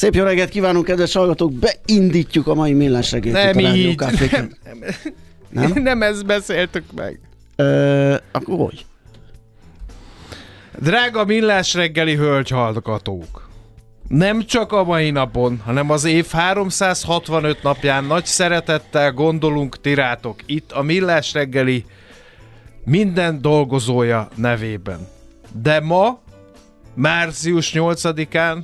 [0.00, 1.52] Szép jó reggelt kívánunk, kedves hallgatók!
[1.52, 3.54] Beindítjuk a mai millás reggelt.
[3.54, 3.98] Nem így.
[3.98, 4.50] Nem,
[5.48, 5.82] Nem?
[5.82, 7.20] nem ezt beszéltük meg.
[7.56, 8.86] Ö, akkor hogy?
[10.78, 13.48] Drága millás reggeli hölgyhallgatók!
[14.08, 20.72] Nem csak a mai napon, hanem az év 365 napján nagy szeretettel gondolunk tirátok itt
[20.72, 21.84] a millás reggeli
[22.84, 25.08] minden dolgozója nevében.
[25.62, 26.20] De ma,
[26.94, 28.62] március 8-án,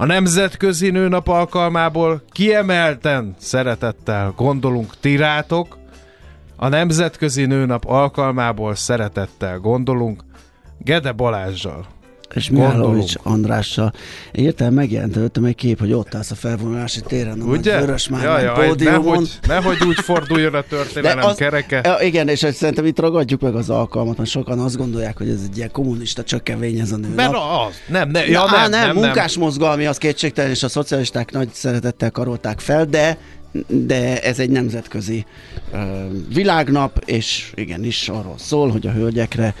[0.00, 4.94] a Nemzetközi Nőnap alkalmából kiemelten szeretettel gondolunk.
[5.00, 5.78] Tirátok,
[6.56, 10.22] a Nemzetközi Nőnap alkalmából szeretettel gondolunk.
[10.78, 11.86] Gede Balázsjal.
[12.38, 12.50] És.
[12.50, 13.92] Mihálovics Andrással.
[14.32, 17.78] Értem, megjelent előttem egy kép, hogy ott állsz a felvonulási téren, a Ugye?
[17.80, 19.02] vörös már Jaj, jaj, pódiumon.
[19.02, 21.80] nehogy, nehogy úgy forduljon a történelem az- kereke.
[21.84, 25.40] Ja, igen, és szerintem itt ragadjuk meg az alkalmat, mert sokan azt gondolják, hogy ez
[25.50, 27.14] egy ilyen kommunista csökevény ez a nő.
[27.14, 31.32] Mert az, nem, ne, ja, Ja, nem, nem, nem, munkásmozgalmi az kétségtelen, és a szocialisták
[31.32, 33.18] nagy szeretettel karolták fel, de
[33.68, 35.24] de ez egy nemzetközi
[35.72, 35.76] ö,
[36.34, 39.54] világnap, és igenis arról szól, hogy a hölgyekre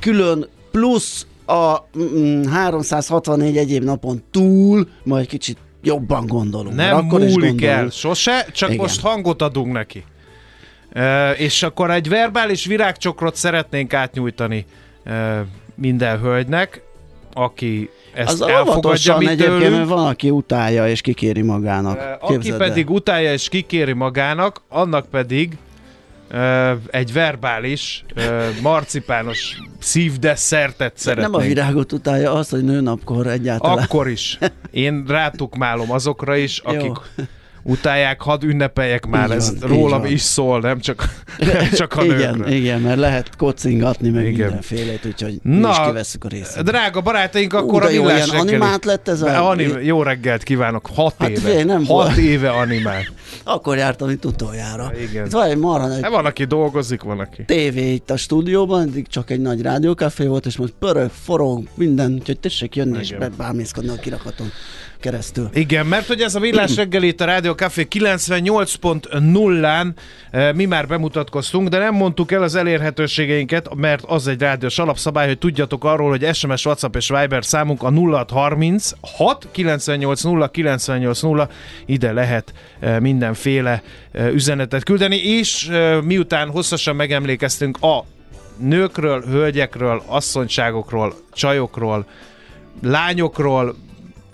[0.00, 6.76] külön plusz a mm, 364 egyéb napon túl majd kicsit jobban gondolunk.
[6.76, 7.78] nem akkor is múlik gondolunk.
[7.82, 8.80] el sose, csak Igen.
[8.80, 10.04] most hangot adunk neki.
[10.92, 14.64] E, és akkor egy verbális virágcsokrot szeretnénk átnyújtani
[15.04, 15.44] e,
[15.74, 16.82] minden hölgynek,
[17.32, 19.88] aki ezt Az elfogadja mi egyébként, tőlünk.
[19.88, 21.98] van, aki utálja és kikéri magának.
[21.98, 22.68] E, Aki Képzeld el.
[22.68, 25.56] pedig utálja és kikéri magának, annak pedig
[26.90, 28.04] egy verbális,
[28.62, 31.32] marcipános szívdesszertet szeretnénk.
[31.32, 33.78] Nem a virágot utálja, azt, hogy nőnapkor egyáltalán.
[33.78, 34.38] Akkor is.
[34.70, 36.82] Én rátukmálom azokra is, akik
[37.16, 37.24] Jó.
[37.62, 40.10] Utálják, hadd ünnepeljek már, Így ez van, rólam van.
[40.10, 42.52] is szól, nem csak, nem csak a igen, nőkről.
[42.52, 44.40] igen, mert lehet kocingatni meg Igen.
[44.46, 46.62] mindenfélét, úgyhogy Na, is kivesszük a részt.
[46.64, 48.38] Drága barátaink, Ú, akkor de a jó, ilyen reggeli.
[48.38, 51.40] animált lett ez a- Anim, jó reggelt kívánok, hat Hát éve.
[51.40, 52.16] figyelj, nem hat volt.
[52.16, 53.02] éve animál.
[53.44, 54.92] Akkor jártam itt utoljára.
[55.10, 55.24] Igen.
[55.26, 57.44] Itt van egy marha nagy Hát van, aki dolgozik, van, aki.
[57.44, 62.12] tévé itt a stúdióban, eddig csak egy nagy rádiókafé volt, és most pörög, forog, minden,
[62.12, 63.18] úgyhogy tessék jönni és Igen.
[63.20, 64.50] bebámészkodni a kirakaton
[65.00, 65.48] keresztül.
[65.52, 69.92] Igen, mert hogy ez a Villás reggeli itt a Rádió Café 98.0-án
[70.30, 75.26] eh, mi már bemutatkoztunk, de nem mondtuk el az elérhetőségeinket, mert az egy rádiós alapszabály,
[75.26, 81.20] hogy tudjatok arról, hogy SMS, WhatsApp és Viber számunk a 0630 6 98 0 98
[81.20, 81.48] 0,
[81.86, 85.70] ide lehet eh, mindenféle eh, üzenetet küldeni, és
[86.04, 88.04] miután hosszasan megemlékeztünk a
[88.60, 92.06] nőkről, hölgyekről, asszonyságokról, csajokról,
[92.82, 93.76] lányokról,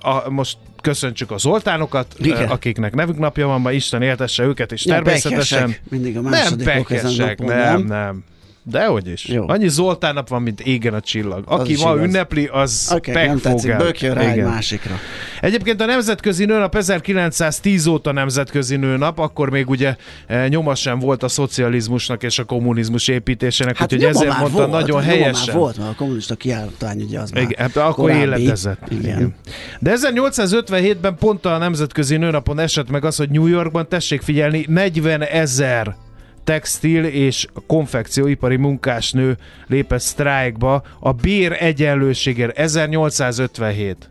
[0.01, 2.49] a, most köszöntsük a Zoltánokat, Igen.
[2.49, 6.31] akiknek nevük napja van ma, Isten éltesse őket, és Nem, természetesen pekesek, mindig a nem
[6.31, 7.87] másodikok ezen pekesek, napon, nem, nem?
[7.87, 8.25] nem.
[8.69, 9.25] Dehogy is.
[9.27, 9.49] Jó.
[9.49, 11.45] Annyi Zoltán nap van, mint égen a csillag.
[11.47, 12.05] Aki is ma igaz.
[12.05, 14.95] ünnepli, az okay, nem tetszik, bökjön rá egy másikra.
[15.41, 19.97] Egyébként a Nemzetközi Nőnap 1910 óta Nemzetközi Nőnap, akkor még ugye
[20.27, 24.59] eh, nyoma sem volt a szocializmusnak és a kommunizmus építésének, Hát úgyhogy ezért már mondta
[24.59, 25.47] volt, nagyon helyesen.
[25.47, 28.21] Már volt, mert a kommunista kiállítvány ugye az már Igen, hát akkor korábbi.
[28.43, 28.81] életezett.
[28.89, 29.03] Igen.
[29.03, 29.35] Igen.
[29.81, 35.23] De 1857-ben pont a Nemzetközi Nőnapon esett meg az, hogy New Yorkban, tessék figyelni, 40
[35.23, 35.97] ezer
[36.47, 44.11] textil és konfekcióipari munkásnő lépett sztrájkba a bér egyenlőségért 1857.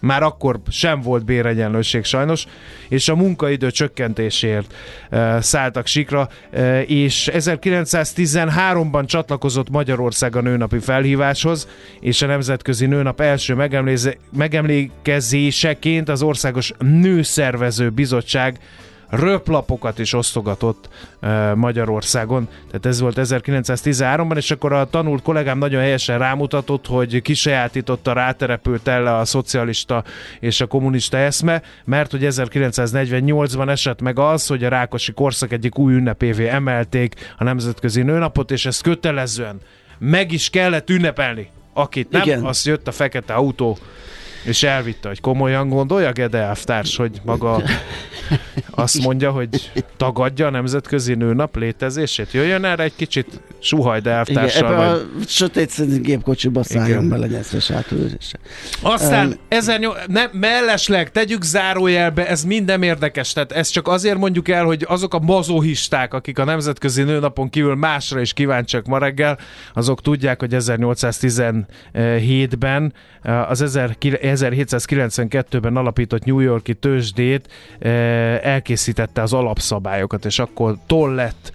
[0.00, 2.46] már akkor sem volt béregyenlőség sajnos,
[2.88, 4.74] és a munkaidő csökkentésért
[5.10, 11.68] e, szálltak sikra, e, és 1913-ban csatlakozott Magyarország a nőnapi felhíváshoz,
[12.00, 13.70] és a Nemzetközi Nőnap első
[14.32, 18.58] megemlékezéseként az Országos Nőszervező Bizottság
[19.16, 20.88] röplapokat is osztogatott
[21.54, 22.48] Magyarországon.
[22.66, 28.88] Tehát ez volt 1913-ban, és akkor a tanult kollégám nagyon helyesen rámutatott, hogy kisajátította, ráterepült
[28.88, 30.04] el a szocialista
[30.40, 35.78] és a kommunista eszme, mert hogy 1948-ban esett meg az, hogy a Rákosi korszak egyik
[35.78, 39.60] új ünnepévé emelték a Nemzetközi Nőnapot, és ezt kötelezően
[39.98, 41.50] meg is kellett ünnepelni.
[41.72, 42.44] Akit nem, Igen.
[42.44, 43.78] az jött a fekete autó
[44.44, 47.62] és elvitte, hogy komolyan gondolja Gede elvtárs, hogy maga
[48.70, 52.32] azt mondja, hogy tagadja a nemzetközi nőnap létezését.
[52.32, 54.72] Jöjjön erre egy kicsit suhajda elvtárssal.
[54.72, 54.88] Igen, vagy...
[54.88, 58.38] a sötét gépkocsiba szálljon bele nyeszres átülésre.
[58.82, 59.98] Aztán um, 18...
[60.06, 63.32] ne, mellesleg tegyük zárójelbe, ez minden érdekes.
[63.32, 67.74] Tehát ezt csak azért mondjuk el, hogy azok a mazohisták, akik a nemzetközi nőnapon kívül
[67.74, 69.38] másra is kíváncsiak ma reggel,
[69.74, 72.92] azok tudják, hogy 1817-ben
[73.48, 73.60] az
[74.34, 77.48] 1792-ben alapított New Yorki tőzsdét
[78.42, 81.52] elkészítette az alapszabályokat, és akkor toll lett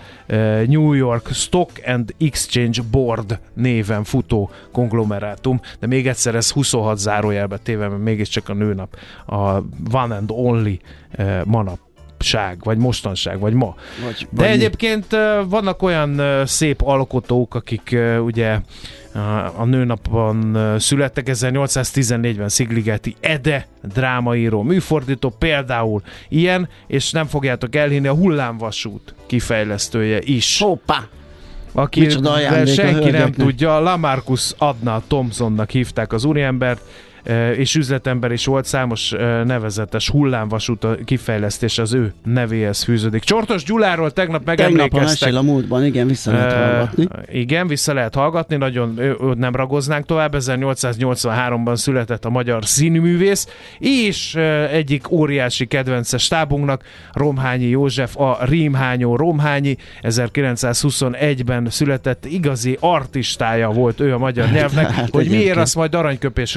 [0.67, 7.57] New York Stock and Exchange Board néven futó konglomerátum, de még egyszer ez 26 zárójelbe
[7.57, 9.37] téve, mert mégiscsak a nőnap, a
[9.91, 10.79] one and only
[11.45, 11.79] manap
[12.63, 13.75] vagy mostanság, vagy ma.
[14.05, 15.17] Vagy, De vagy egyébként mi?
[15.47, 18.59] vannak olyan szép alkotók, akik ugye
[19.55, 28.13] a nőnapon születtek, 1814-ben Szigligeti Ede drámaíró, műfordító például ilyen, és nem fogjátok elhinni, a
[28.13, 30.59] hullámvasút kifejlesztője is.
[30.59, 31.07] Hoppá!
[31.71, 32.09] Aki
[32.65, 36.81] senki nem tudja, Lamarcus Adna Thompsonnak hívták az úriembert,
[37.57, 39.09] és üzletember is volt, számos
[39.45, 43.23] nevezetes hullámvasút kifejlesztés az ő nevéhez fűződik.
[43.23, 45.19] Csortos Gyuláról tegnap megemlékeztek.
[45.19, 47.07] Tegnap a múltban, igen, vissza lehet hallgatni.
[47.31, 48.99] Igen, vissza lehet hallgatni, nagyon
[49.37, 50.35] nem ragoznánk tovább.
[50.37, 53.47] 1883-ban született a magyar színművész,
[53.79, 54.35] és
[54.71, 64.13] egyik óriási kedvence stábunknak, Romhányi József, a Rímhányó Romhányi, 1921-ben született igazi artistája volt ő
[64.13, 66.55] a magyar nyelvnek, hát, hogy miért azt majd aranyköpés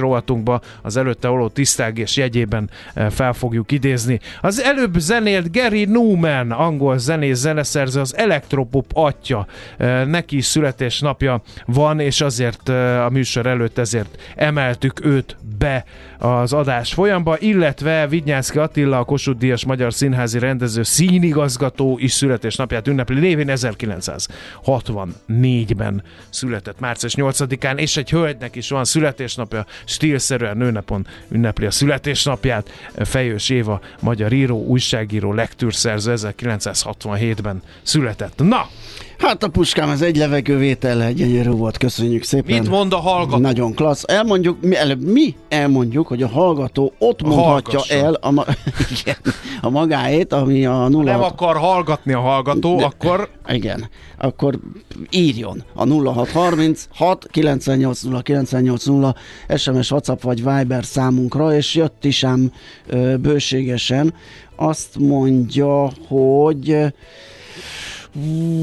[0.53, 4.21] rovatunkba az előtte oló tisztelgés jegyében eh, fel fogjuk idézni.
[4.41, 9.47] Az előbb zenélt Gary Newman, angol zenész zeneszerző, az elektropop atya.
[9.77, 15.85] Eh, neki is születésnapja van, és azért eh, a műsor előtt ezért emeltük őt be
[16.23, 22.89] az adás folyamba, illetve Vidnyánszki Attila, a Kossuth Díjas Magyar Színházi rendező színigazgató is születésnapját
[22.89, 31.67] ünnepli lévén 1964-ben született március 8-án, és egy hölgynek is van születésnapja, stílszerűen nőnapon ünnepli
[31.67, 32.71] a születésnapját.
[32.97, 38.37] Fejős Éva, magyar író, újságíró, lektűrszerző 1967-ben született.
[38.37, 38.69] Na,
[39.19, 42.59] Hát a puskám, ez egy levegővétel, gyönyörű volt, köszönjük szépen.
[42.61, 43.41] Mit mond a hallgató?
[43.41, 44.05] Nagyon klassz.
[44.07, 48.05] Elmondjuk, mi, előbb mi elmondjuk, hogy a hallgató ott mondhatja Hallgasson.
[48.05, 48.47] el a, ma-
[49.01, 49.17] igen,
[49.61, 51.13] a magáét, ami a nulla...
[51.13, 53.29] Ha nem akar hallgatni a hallgató, De, akkor...
[53.49, 53.89] Igen,
[54.19, 54.59] akkor
[55.11, 59.17] írjon a 0630 6 980 980
[59.57, 62.53] SMS, WhatsApp vagy Viber számunkra, és jött is ám
[63.21, 64.15] bőségesen.
[64.57, 66.77] Azt mondja, hogy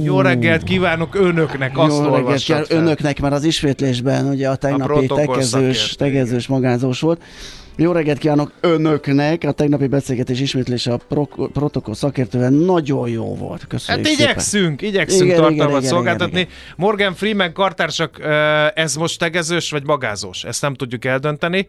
[0.03, 2.67] jó reggelt kívánok önöknek, azt Jó reggelt kívánok.
[2.69, 7.21] önöknek, mert az ismétlésben ugye a tegnapi a tegezős, tegezős magázós volt.
[7.81, 9.43] Jó reggelt kívánok önöknek!
[9.43, 13.67] A tegnapi beszélgetés ismétlése a pro- protokoll szakértően nagyon jó volt.
[13.67, 14.93] Köszönjük Hát igyekszünk, szépen.
[14.93, 16.39] igyekszünk igen, tartalmat igen, szolgáltatni.
[16.39, 16.75] Igen, igen.
[16.77, 18.19] Morgan Freeman kartársak,
[18.75, 20.43] ez most tegezős vagy magázós?
[20.43, 21.67] Ezt nem tudjuk eldönteni.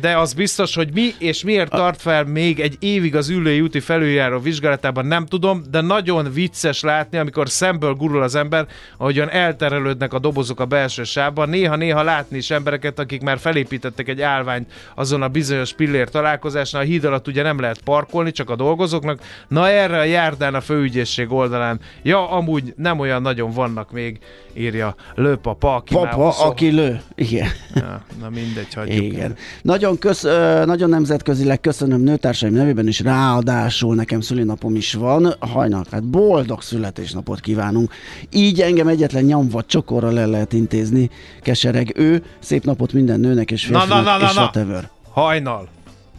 [0.00, 3.80] De az biztos, hogy mi és miért tart fel még egy évig az ülői úti
[3.80, 8.66] felüljáró vizsgálatában nem tudom, de nagyon vicces látni, amikor szemből gurul az ember,
[8.96, 11.48] ahogyan elterelődnek a dobozok a belső sávban.
[11.48, 16.82] Néha-néha látni is embereket, akik már felépítettek egy állványt azon a bizonyos pillér találkozásnál.
[16.82, 19.20] A híd alatt ugye nem lehet parkolni, csak a dolgozóknak.
[19.48, 21.80] Na erre a járdán a főügyészség oldalán.
[22.02, 24.18] Ja, amúgy nem olyan nagyon vannak még,
[24.54, 27.00] írja lőpapa, aki Papa, már aki lő.
[27.14, 27.48] Igen.
[27.74, 29.04] Ja, na mindegy, hagyjuk.
[29.04, 29.36] Igen.
[29.62, 30.22] Nagyon, kösz,
[30.64, 35.34] nagyon nemzetközileg köszönöm nőtársaim nevében is, ráadásul nekem szülinapom is van.
[35.38, 37.92] Hajnal, hát boldog születésnapot kívánunk.
[38.32, 41.10] Így engem egyetlen nyomva csokorra le lehet intézni.
[41.42, 42.22] Kesereg ő.
[42.38, 44.79] Szép napot minden nőnek és férfinak, na, na, na, és na, na.
[45.12, 45.68] Hajnal.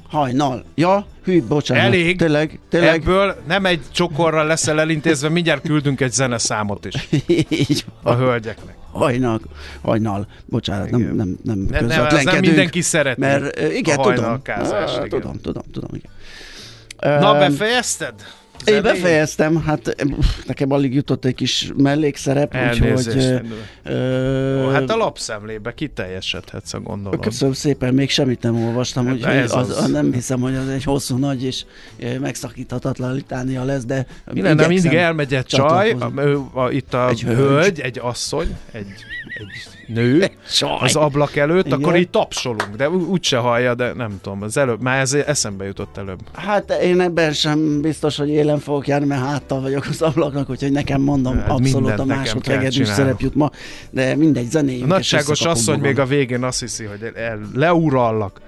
[0.10, 0.64] Hajnal.
[0.76, 1.84] Ja, hű, bocsánat.
[1.84, 2.18] Elég.
[2.18, 2.96] Tényleg, tényleg.
[3.02, 7.08] Ebből nem egy csokorra leszel elintézve, mindjárt küldünk egy zeneszámot is.
[7.50, 8.14] Így van.
[8.14, 8.76] A hölgyeknek.
[8.92, 9.40] hajnal,
[9.82, 11.16] hajnal, bocsánat, nem, Igen.
[11.16, 12.32] nem, nem Ne, nem, az közvetlenkedünk.
[12.32, 13.20] nem mindenki szereti.
[13.20, 15.10] Mert igen, a tudom, hajnalkázást, Á, igen.
[15.10, 16.12] tudom, tudom, tudom, igen.
[17.20, 18.14] Na, befejezted?
[18.66, 22.88] Én befejeztem, hát pff, nekem alig jutott egy kis mellékszerep, úgyhogy...
[22.88, 23.16] Elnézést.
[23.18, 23.56] ö, Endő.
[23.84, 27.20] ö, Ó, Hát a lapszemlébe kiteljesedhetsz a gondolom.
[27.20, 29.92] Köszönöm szépen, még semmit nem olvastam, Hát úgyhogy az, az.
[29.92, 31.64] nem hiszem, hogy az egy hosszú, nagy és
[32.20, 37.08] megszakíthatatlan litánia lesz, de Mi lenne, mindig elmegy egy csaj, a, ő, a, itt a
[37.10, 37.38] Egy egy hölgy.
[37.38, 38.88] hölgy, egy asszony, egy,
[39.38, 40.78] egy nő Csaj.
[40.80, 41.80] az ablak előtt, Igen.
[41.80, 45.98] akkor így tapsolunk, de úgyse hallja, de nem tudom, az előbb, már ez eszembe jutott
[45.98, 46.20] előbb.
[46.34, 50.72] Hát én ebben sem biztos, hogy élen fogok járni, mert háttal vagyok az ablaknak, úgyhogy
[50.72, 52.86] nekem mondom, Hát abszolút a csinálnom.
[52.86, 53.50] szerep jut ma,
[53.90, 54.88] de mindegy, A zenéjünk.
[54.88, 58.40] nagyságos asszony még a végén azt hiszi, hogy el, leurallak.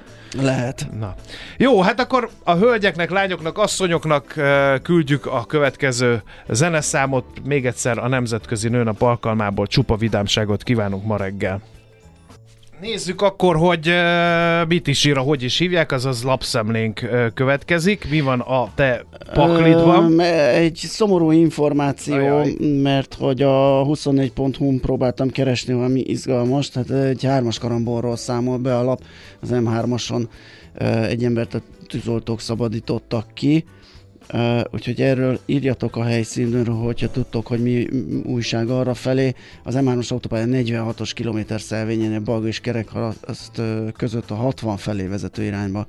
[0.41, 0.87] Lehet.
[0.99, 1.15] Na.
[1.57, 4.33] Jó, hát akkor a hölgyeknek, lányoknak, asszonyoknak
[4.81, 7.25] küldjük a következő zeneszámot.
[7.43, 11.61] Még egyszer a Nemzetközi Nőnap alkalmából csupa vidámságot kívánunk ma reggel.
[12.81, 18.09] Nézzük akkor, hogy uh, mit is ír, hogy is hívják, azaz lapszemlénk uh, következik.
[18.09, 20.19] Mi van a te paklidban?
[20.19, 22.55] Ö, Egy szomorú információ, Ajaj.
[22.81, 28.83] mert hogy a 24.hu-n próbáltam keresni valami izgalmas, tehát egy hármas karambolról számol be a
[28.83, 29.01] lap,
[29.41, 30.27] az M3-ason
[30.73, 33.65] ö, egy embert a tűzoltók szabadítottak ki,
[34.33, 39.33] Ö, úgyhogy erről írjatok a helyszínről, hogyha tudtok, hogy mi m- újság arra felé.
[39.63, 42.59] Az M3-as autópálya 46-os kilométer szelvényénél Balga és
[43.57, 45.85] ö, között a 60 felé vezető irányba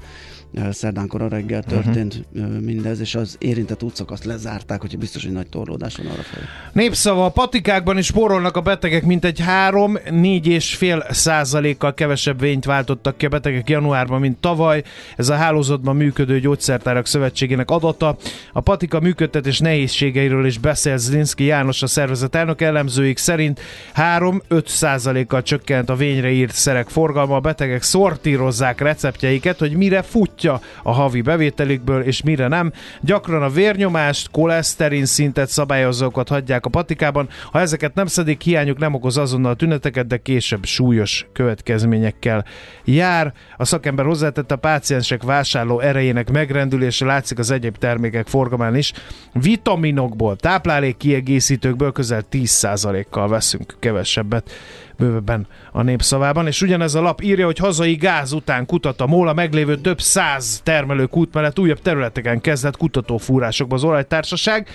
[0.55, 2.61] ö, szerdánkor a reggel történt uh-huh.
[2.61, 6.45] mindez, és az érintett útszakaszt lezárták, hogyha biztos, hogy nagy torlódás van arra felé.
[6.73, 13.27] Népszava, a patikákban is spórolnak a betegek, mint egy 3-4,5 százalékkal kevesebb vényt váltottak ki
[13.27, 14.83] a betegek januárban, mint tavaly.
[15.17, 18.17] Ez a hálózatban működő gyógyszertárak szövetségének adata.
[18.53, 23.61] A patika működtetés nehézségeiről is beszél Zlinski János, a szervezet elnök elemzőik szerint
[23.97, 27.37] 3-5 százalékkal csökkent a vényre írt szerek forgalma.
[27.37, 30.03] A betegek szortírozzák receptjeiket, hogy mire
[30.45, 32.73] futja a havi bevételükből, és mire nem.
[33.01, 37.29] Gyakran a vérnyomást, koleszterin szintet szabályozókat hagyják a patikában.
[37.51, 42.45] Ha ezeket nem szedik, hiányuk nem okoz azonnal tüneteket, de később súlyos következményekkel
[42.85, 43.33] jár.
[43.57, 48.93] A szakember hozzátette a páciensek vásárló erejének megrendülése látszik az egyéb termékek forgalmán is.
[49.33, 54.51] Vitaminokból, táplálék kiegészítőkből közel 10%-kal veszünk kevesebbet
[54.97, 59.29] bővebben a népszavában, és ugyanez a lap írja, hogy hazai gáz után kutat a MOL
[59.29, 64.69] a meglévő több száz termelő kút mellett újabb területeken kezdett kutatófúrásokba az olajtársaság.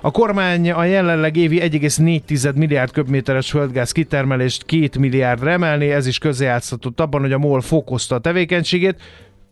[0.00, 6.18] A kormány a jelenleg évi 1,4 milliárd köbméteres földgáz kitermelést 2 milliárdra emelni, ez is
[6.18, 9.00] közrejátszatott abban, hogy a MOL fokozta a tevékenységét.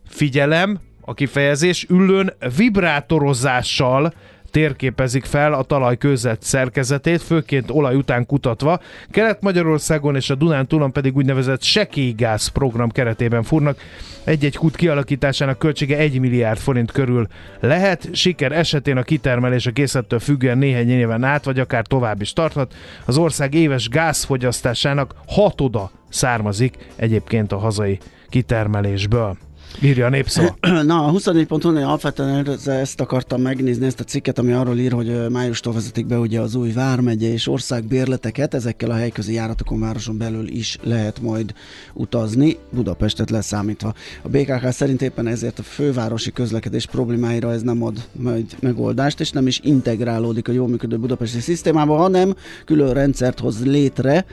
[0.07, 4.13] Figyelem, a kifejezés ülőn vibrátorozással
[4.51, 8.79] térképezik fel a talaj között szerkezetét, főként olaj után kutatva.
[9.11, 13.79] Kelet-Magyarországon és a Dunán túlon pedig úgynevezett sekélygáz program keretében fúrnak.
[14.23, 17.27] Egy-egy kút kialakításának költsége 1 milliárd forint körül
[17.59, 18.09] lehet.
[18.11, 22.73] Siker esetén a kitermelés a készlettől függően néhány éven át, vagy akár tovább is tarthat.
[23.05, 27.99] Az ország éves gázfogyasztásának hatoda származik egyébként a hazai
[28.29, 29.46] kitermelésből.
[29.81, 30.57] Írja a népszava.
[30.83, 35.29] Na, a 24.hu alapvetően ez- ezt akartam megnézni, ezt a cikket, ami arról ír, hogy
[35.29, 40.47] májustól vezetik be ugye az új vármegye és országbérleteket, ezekkel a helyközi járatokon városon belül
[40.47, 41.53] is lehet majd
[41.93, 43.93] utazni, Budapestet leszámítva.
[44.21, 49.29] A BKK szerint éppen ezért a fővárosi közlekedés problémáira ez nem ad majd megoldást, és
[49.31, 54.25] nem is integrálódik a jól működő budapesti szisztémába, hanem külön rendszert hoz létre,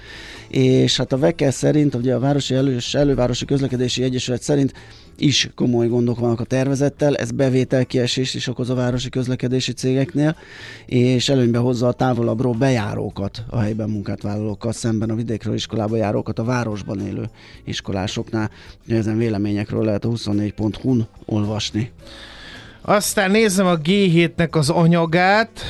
[0.49, 4.73] és hát a VEKE szerint, ugye a Városi Elő- és Elővárosi Közlekedési Egyesület szerint
[5.19, 10.37] is komoly gondok vannak a tervezettel, ez bevételkiesés is okoz a városi közlekedési cégeknél,
[10.87, 16.39] és előnybe hozza a távolabbról bejárókat a helyben munkát vállalókkal szemben a vidékről iskolába járókat
[16.39, 17.31] a városban élő
[17.65, 18.51] iskolásoknál.
[18.89, 21.91] Ezen véleményekről lehet a 24.hu-n olvasni.
[22.87, 25.61] Aztán nézzem a G7-nek az anyagát,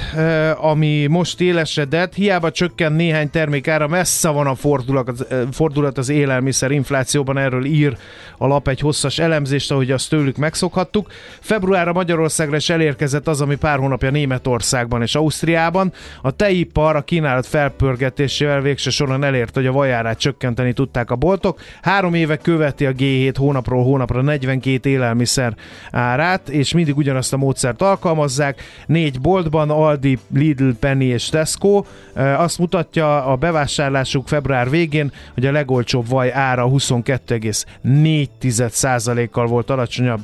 [0.57, 2.15] ami most élesedett.
[2.15, 7.97] Hiába csökken néhány termék ára, messze van a fordulat, fordulat az élelmiszer inflációban, erről ír
[8.39, 11.13] a lap egy hosszas elemzést, ahogy azt tőlük megszokhattuk.
[11.41, 15.93] Februárra Magyarországra is elérkezett az, ami pár hónapja Németországban és Ausztriában.
[16.23, 21.61] A tejipar a kínálat felpörgetésével végső soron elért, hogy a vajárát csökkenteni tudták a boltok.
[21.83, 25.55] Három éve követi a G7 hónapról hónapra 42 élelmiszer
[25.91, 28.63] árát, és mindig ugyanazt a módszert alkalmazzák.
[28.87, 31.85] Négy boltban, Aldi, Lidl, Penny és Tesco.
[32.15, 40.21] Azt mutatja a bevásárlásuk február végén, hogy a legolcsóbb vaj ára 22,4%-kal volt alacsonyabb,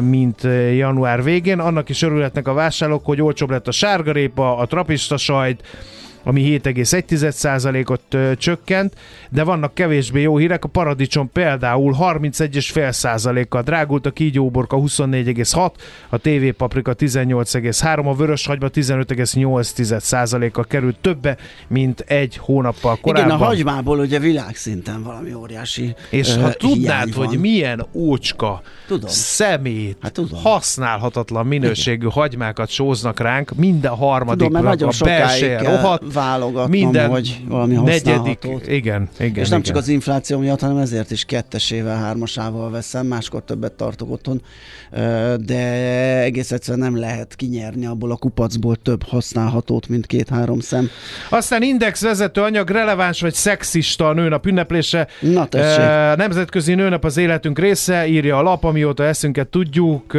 [0.00, 0.42] mint
[0.76, 1.58] január végén.
[1.58, 5.62] Annak is örülhetnek a vásárlók, hogy olcsóbb lett a sárgarépa, a trapista sajt,
[6.24, 8.94] ami 7,1%-ot ö, csökkent,
[9.30, 10.64] de vannak kevésbé jó hírek.
[10.64, 15.70] A paradicsom például 31,5%-kal drágult, a kígyóborka 24,6,
[16.08, 21.36] a TV paprika 18,3, a vörös hagyma 15,8%-kal került többe,
[21.68, 23.30] mint egy hónappal korábban.
[23.30, 29.08] Igen, a hagymából ugye világszinten valami óriási És ö, ha tudnád, hogy milyen ócska, Tudom.
[29.08, 30.42] szemét, Hát tudom.
[30.42, 37.10] használhatatlan minőségű hagymákat sóznak ránk, minden harmadik Tudom, mert nagyon a kell rohadt, válogatnom, minden
[37.10, 39.42] hogy valami negyedik, igen, igen.
[39.42, 39.62] És nem igen.
[39.62, 44.42] csak az infláció miatt, hanem ezért is kettesével, hármasával veszem, máskor többet tartok otthon,
[45.44, 45.58] de
[46.22, 50.88] egész egyszerűen nem lehet kinyerni abból a kupacból több használhatót, mint két-három szem.
[51.28, 55.08] Aztán index vezető anyag, releváns vagy szexista a nőnap ünneplése.
[55.20, 56.16] Na tessék.
[56.16, 60.12] Nemzetközi nőnap az életünk része, írja a lap, amióta eszünket tudjuk.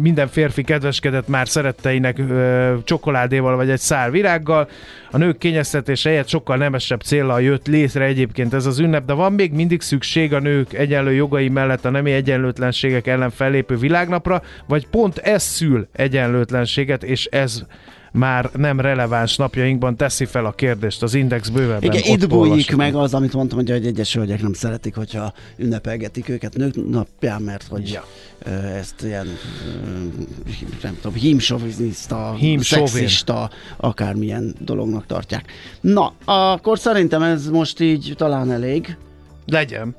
[0.00, 2.20] Minden férfi kedveskedett már szeretteinek
[2.84, 4.68] csokoládéval vagy egy szár virággal.
[5.14, 9.32] A nők kényeztetése helyett sokkal nemesebb célra jött létre egyébként ez az ünnep, de van
[9.32, 14.86] még mindig szükség a nők egyenlő jogai mellett a nemi egyenlőtlenségek ellen fellépő világnapra, vagy
[14.86, 17.62] pont ez szül egyenlőtlenséget, és ez
[18.12, 21.92] már nem releváns napjainkban teszi fel a kérdést az Index bővebben.
[21.92, 26.28] Igen, itt bújik meg az, amit mondtam, hogy hogy egyes hölgyek nem szeretik, hogyha ünnepelgetik
[26.28, 28.04] őket nők napján, mert hogy Ja.
[28.78, 29.26] ezt ilyen,
[30.82, 32.86] nem tudom, hímsoviniszta, Hímsovin.
[32.86, 35.52] szexista, akármilyen dolognak tartják.
[35.80, 38.96] Na, akkor szerintem ez most így talán elég.
[39.46, 39.94] Legyen.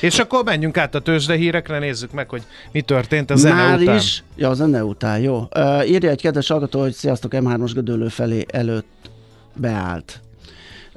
[0.00, 3.80] És akkor menjünk át a tőzsde hírekre, nézzük meg, hogy mi történt a zene Már
[3.80, 3.96] után.
[3.96, 4.22] is.
[4.36, 5.48] Ja, a zene után, jó.
[5.56, 9.10] Uh, írja egy kedves hallgató, hogy sziasztok, M3-os gödöllő felé előtt
[9.56, 10.20] beállt.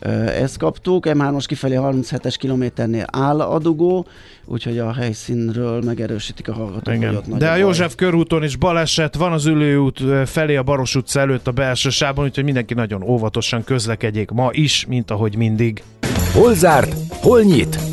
[0.05, 4.07] Uh, ezt kaptuk, M3-os kifelé 37-es kilométernél áll a dugó,
[4.45, 7.15] úgyhogy a helyszínről megerősítik a hallgatók, hogy Igen.
[7.15, 7.59] ott nagy De a baj.
[7.59, 12.25] József körúton is baleset, van az ülőút felé a Baros utca előtt a belső sávon,
[12.25, 15.83] úgyhogy mindenki nagyon óvatosan közlekedjék ma is, mint ahogy mindig.
[16.33, 16.95] Hol zárt?
[17.09, 17.92] Hol nyit?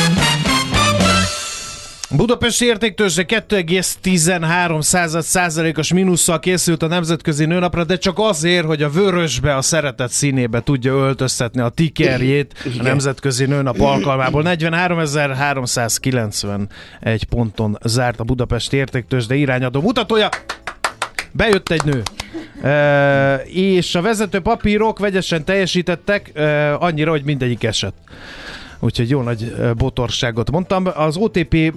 [2.15, 8.89] Budapesti értéktőzsde 2,13 század százalékos mínusszal készült a Nemzetközi Nőnapra, de csak azért, hogy a
[8.89, 14.43] vörösbe, a szeretet színébe tudja öltöztetni a tikerjét a Nemzetközi Nőnap alkalmából.
[14.45, 20.29] 43.391 ponton zárt a Budapesti értéktőzsde irányadó mutatója.
[21.31, 22.01] Bejött egy nő.
[22.69, 27.95] E, és a vezető papírok vegyesen teljesítettek, e, annyira, hogy mindegyik esett.
[28.83, 30.85] Úgyhogy jó nagy botorságot mondtam.
[30.95, 31.73] Az OTP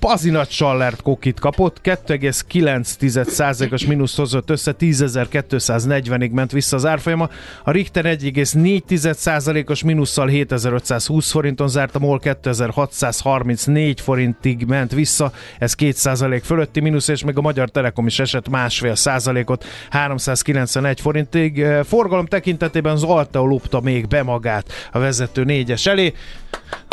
[0.00, 7.28] bazi nagy Schallert kokit kapott, 2,9%-os mínusz hozott össze, 10.240-ig ment vissza az árfolyama.
[7.64, 16.40] A Richter 1,4%-os mínusszal 7520 forinton zárt, a MOL 2634 forintig ment vissza, ez 2%
[16.44, 21.64] fölötti mínusz, és még a Magyar Telekom is esett másfél százalékot, 391 forintig.
[21.84, 26.14] Forgalom tekintetében az Alteo lopta még be magát a vezető négyes elé.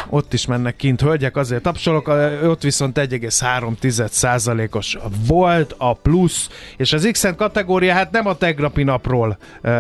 [0.10, 2.08] Ott is mennek kint hölgyek, azért tapsolok,
[2.44, 9.38] ott viszont 1,3%-os volt a plusz, és az x kategória hát nem a tegnapi napról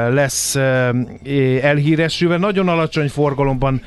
[0.09, 0.55] lesz
[1.61, 3.81] elhíresülve, nagyon alacsony forgalomban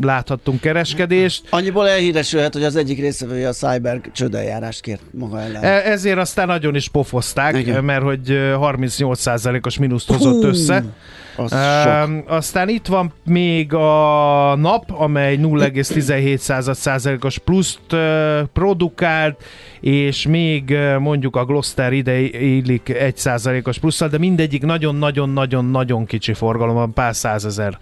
[0.00, 5.62] láthattunk kereskedést, Annyiból elhíresülhet, hogy az egyik részevője a Cyber csődeljárást kért maga ellen.
[5.62, 7.84] E- ezért aztán nagyon is pofozták, Igen.
[7.84, 10.84] mert hogy eh, 38%-os mínuszt hozott Hú, össze.
[11.36, 19.42] Az Um, aztán itt van még a nap, amely 0,17 százalékos pluszt uh, produkált,
[19.80, 26.92] és még mondjuk a Gloster ide illik 1 százalékos plusszal, de mindegyik nagyon-nagyon-nagyon-nagyon kicsi forgalomban,
[26.92, 27.78] pár százezer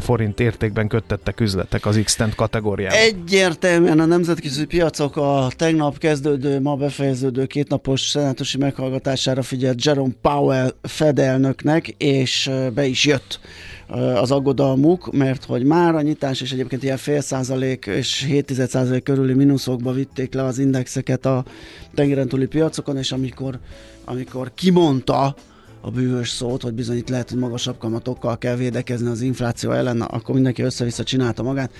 [0.00, 2.98] forint értékben köttettek üzletek az x kategóriában.
[2.98, 10.74] Egyértelműen a nemzetközi piacok a tegnap kezdődő, ma befejeződő kétnapos szenátusi meghallgatására figyelt Jerome Powell
[10.82, 13.40] fedelnöknek, és be is jött
[14.14, 19.02] az aggodalmuk, mert hogy már a nyitás és egyébként ilyen fél százalék és 7 százalék
[19.02, 21.44] körüli mínuszokba vitték le az indexeket a
[21.94, 23.58] tengeren túli piacokon, és amikor,
[24.04, 25.34] amikor kimondta
[25.84, 30.00] a bűvös szót, hogy bizony itt lehet, hogy magasabb kamatokkal kell védekezni az infláció ellen,
[30.00, 31.70] akkor mindenki össze-vissza csinálta magát,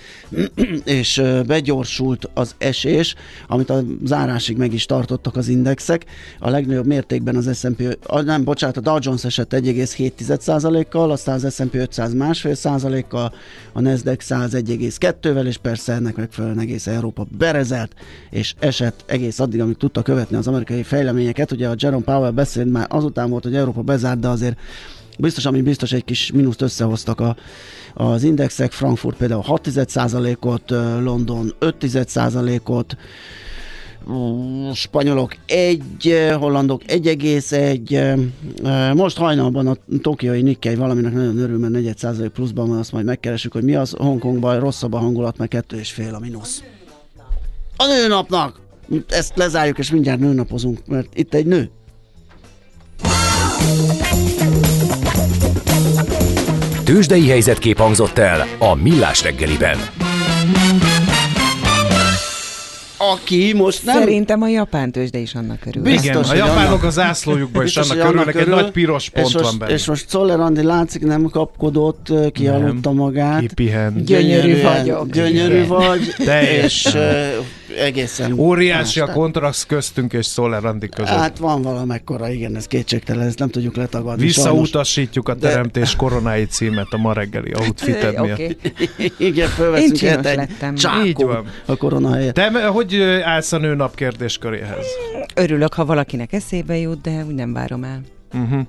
[0.85, 3.15] és begyorsult az esés,
[3.47, 6.05] amit a zárásig meg is tartottak az indexek.
[6.39, 11.75] A legnagyobb mértékben az S&P, nem, bocsánat, a Dow Jones esett 1,7%-kal, aztán az S&P
[11.75, 13.33] 500 másfél százalékkal,
[13.73, 17.95] a Nasdaq 100 1,2-vel, és persze ennek megfelelően egész Európa berezelt,
[18.31, 21.53] és esett egész addig, amíg tudta követni az amerikai fejleményeket.
[21.53, 24.59] Ugye a Jerome Powell beszélt már azután volt, hogy Európa bezárt, de azért
[25.19, 27.37] biztos, ami biztos egy kis mínuszt összehoztak a,
[27.95, 30.71] az indexek, Frankfurt például 6%-ot,
[31.03, 32.97] London 5%-ot,
[34.75, 35.83] spanyolok 1,
[36.39, 38.95] hollandok 1,1.
[38.95, 43.05] Most hajnalban a tokiai Nikkei valaminek nagyon örül, mert 4 százalék pluszban van, azt majd
[43.05, 43.91] megkeresünk, hogy mi az.
[43.91, 46.63] Hongkongban rosszabb a hangulat, mert 2,5 a mínusz.
[47.77, 48.61] A nőnapnak!
[49.09, 51.71] Ezt lezárjuk, és mindjárt nőnapozunk, mert itt egy nő.
[56.85, 59.79] Tőzsdei helyzetkép hangzott el a Millás reggeliben.
[63.13, 63.99] Aki most nem...
[63.99, 65.83] Szerintem a japán tőzsde is annak örül.
[65.83, 69.27] Biztos, Igen, a japánok annak- az zászlójukban is annak hogy örülnek, egy nagy piros pont
[69.27, 69.73] és most, van benne.
[69.73, 73.41] És most Czoller Andi látszik, nem kapkodott, kialudta magát.
[73.41, 74.05] Kipihent.
[74.05, 75.11] Gyönyörű vagyok.
[75.11, 75.67] Gyönyörű Igen.
[75.69, 76.63] vagy, Teljesen.
[76.65, 76.97] és
[77.79, 78.33] egészen...
[78.39, 79.15] Óriási a más.
[79.15, 81.17] kontraszt köztünk és Szoller Andi között.
[81.17, 84.23] Hát van valamekkora, igen, ez kétségtelen, ezt nem tudjuk letagadni.
[84.25, 88.37] Visszautasítjuk a De- Teremtés koronái címet a ma reggeli outfited miatt.
[88.37, 88.55] Sajnos.
[89.19, 90.75] Igen, Én fölveszünk érte egy lettem.
[90.75, 91.47] csákó Így van.
[91.67, 92.35] a korona helyett.
[92.35, 94.87] Te hogy állsz a nőnap kérdésköréhez?
[95.35, 98.01] Örülök, ha valakinek eszébe jut, de úgy nem várom el.
[98.35, 98.61] Uh-huh.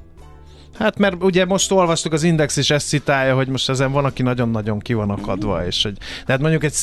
[0.79, 4.21] Hát mert ugye most olvastuk, az Index is ezt citálja, hogy most ezen van, aki
[4.21, 6.75] nagyon-nagyon ki van akadva, és hogy, tehát mondjuk egy,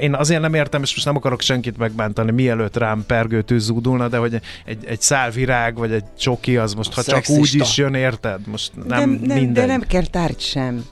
[0.00, 4.08] én azért nem értem, és most nem akarok senkit megbántani, mielőtt rám pergő tűz zúdulna,
[4.08, 7.40] de hogy egy, egy szál virág, vagy egy csoki, az most, ha csak Szexista.
[7.40, 8.46] úgy is jön, érted?
[8.46, 10.84] Most nem, de, nem, de nem kell tárgy sem.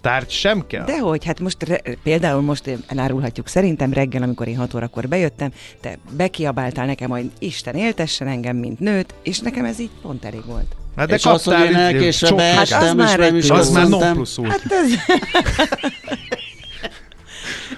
[0.00, 0.84] Tárgy sem kell?
[0.84, 5.98] Dehogy, hát most re, például most elárulhatjuk, szerintem reggel, amikor én 6 órakor bejöttem, te
[6.16, 10.76] bekiabáltál nekem, hogy Isten éltessen engem, mint nőt, és nekem ez így pont elég volt.
[10.96, 12.44] Hát de És az, hogy én elkésve csokit.
[12.44, 14.46] Hát az beestem, és már nem is az már non plusz út.
[14.46, 14.90] Hát ez...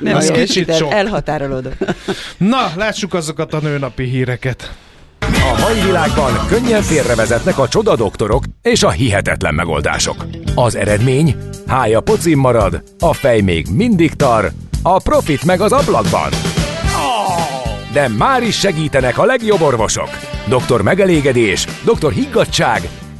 [0.00, 0.92] nem, Az kicsit sok.
[0.92, 1.72] elhatárolódok.
[2.37, 4.72] Na, lássuk azokat a nőnapi híreket.
[5.20, 10.27] A mai világban könnyen félrevezetnek a csoda doktorok és a hihetetlen megoldások.
[10.55, 11.37] Az eredmény?
[11.66, 16.31] Hája pocim marad, a fej még mindig tar, a profit meg az ablakban.
[17.92, 20.09] De már is segítenek a legjobb orvosok.
[20.48, 22.88] Doktor megelégedés, doktor higgadság,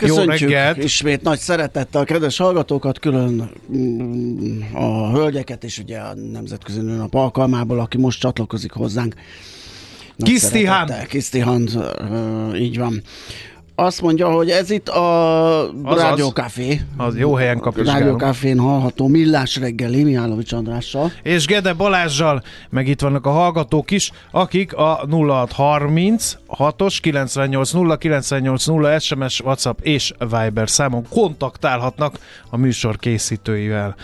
[0.00, 0.84] Köszöntjük reggelt!
[0.84, 7.14] ismét nagy szeretettel a kedves hallgatókat, külön mm, a hölgyeket és ugye a Nemzetközi Nőnap
[7.14, 9.14] alkalmából, aki most csatlakozik hozzánk.
[10.16, 10.90] Kisztihan.
[11.08, 11.68] Kisztihan,
[12.54, 13.02] így van.
[13.80, 16.02] Azt mondja, hogy ez itt a Azaz.
[16.02, 16.80] Rádió Café.
[16.96, 18.20] Az jó helyen Rádió kapcsoljuk.
[18.20, 21.12] Cafén hallható Millás reggeli Mihálovics Andrással.
[21.22, 27.96] és Gede Balázsjal, meg itt vannak a hallgatók is, akik a 0630 6-os 98 0
[27.96, 32.18] 98 0 SMS, WhatsApp és Viber számon kontaktálhatnak
[32.50, 33.96] a műsor készítőivel.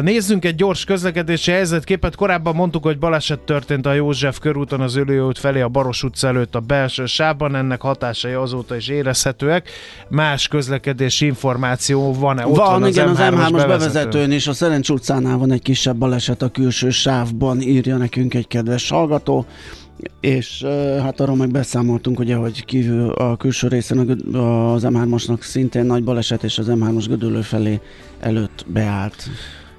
[0.00, 2.14] Nézzünk egy gyors közlekedési helyzetképet.
[2.14, 6.54] Korábban mondtuk, hogy baleset történt a József körúton az Ülőút felé a Baros utca előtt
[6.54, 7.56] a belső sávban.
[7.56, 9.68] Ennek hatásai azóta is érezhetőek.
[10.08, 12.46] Más közlekedési információ van-e?
[12.46, 13.66] Ott van, van igen, az M3-as M3-as bevezető.
[13.66, 18.46] bevezetőn is, a Szerencs utcánál van egy kisebb baleset a külső sávban, írja nekünk egy
[18.46, 19.46] kedves hallgató,
[20.20, 20.64] és
[21.02, 23.98] hát arról meg beszámoltunk, ugye, hogy kívül a külső részen
[24.34, 27.80] az M3-asnak szintén nagy baleset, és az M3-as gödöllő felé
[28.20, 29.28] előtt beállt.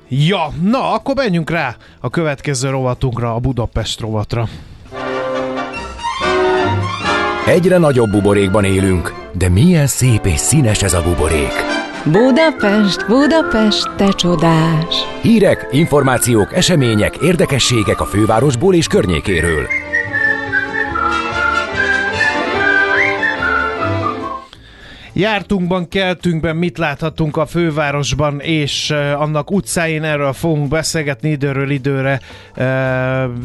[0.10, 4.48] Ja, na, akkor menjünk rá a következő rovatunkra, a Budapest rovatra.
[7.48, 11.54] Egyre nagyobb buborékban élünk, de milyen szép és színes ez a buborék.
[12.06, 14.96] Budapest, Budapest, te csodás.
[15.22, 19.85] Hírek, információk, események, érdekességek a fővárosból és környékéről.
[25.18, 32.20] Jártunkban, keltünkben mit láthatunk a fővárosban és annak utcáin, erről fogunk beszélgetni időről időre.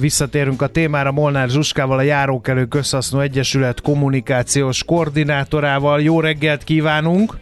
[0.00, 6.00] Visszatérünk a témára Molnár Zsuskával, a Járókelő Közhasznú Egyesület kommunikációs koordinátorával.
[6.00, 7.36] Jó reggelt kívánunk!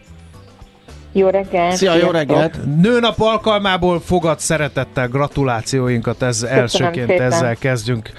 [1.11, 1.75] Jó reggelt!
[1.75, 2.59] Szia, jó reggelt!
[2.81, 7.31] Nőnap alkalmából fogad szeretettel gratulációinkat, ez elsőként szépen.
[7.31, 8.09] ezzel kezdjünk.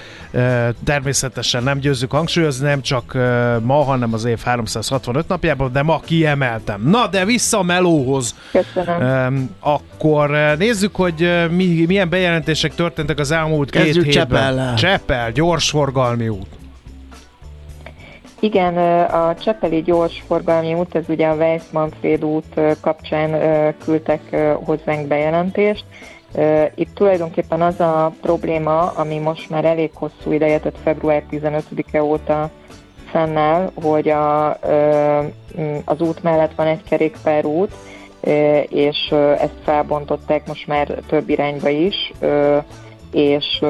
[0.85, 3.13] Természetesen nem győzzük hangsúlyozni, nem csak
[3.61, 6.81] ma, hanem az év 365 napjában, de ma kiemeltem.
[6.89, 8.35] Na, de vissza a melóhoz.
[8.51, 9.49] Köszönöm.
[9.59, 14.25] Akkor nézzük, hogy mi, milyen bejelentések történtek az elmúlt két Kezdjük hétben.
[14.27, 14.75] Csepellel.
[14.75, 16.47] Csepel, gyorsforgalmi út.
[18.43, 18.77] Igen,
[19.07, 23.31] a Csepeli gyorsforgalmi út, ez ugye a Weiss-Manfred út ö, kapcsán
[23.83, 25.85] küldtek hozzánk bejelentést.
[26.75, 32.49] Itt tulajdonképpen az a probléma, ami most már elég hosszú ideje, tehát február 15-e óta
[33.11, 34.49] fennáll, hogy a,
[35.85, 37.71] az út mellett van egy kerékpárút,
[38.69, 42.11] és ezt felbontották most már több irányba is,
[43.11, 43.61] és,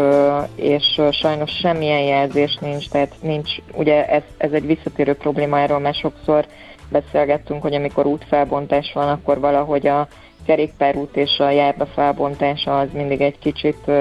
[0.56, 5.94] és sajnos semmilyen jelzés nincs, tehát nincs, ugye ez, ez egy visszatérő probléma, erről már
[5.94, 6.46] sokszor
[6.90, 10.08] beszélgettünk, hogy amikor útfelbontás van, akkor valahogy a
[10.46, 13.92] kerékpárút és a járda felbontása az mindig egy kicsit,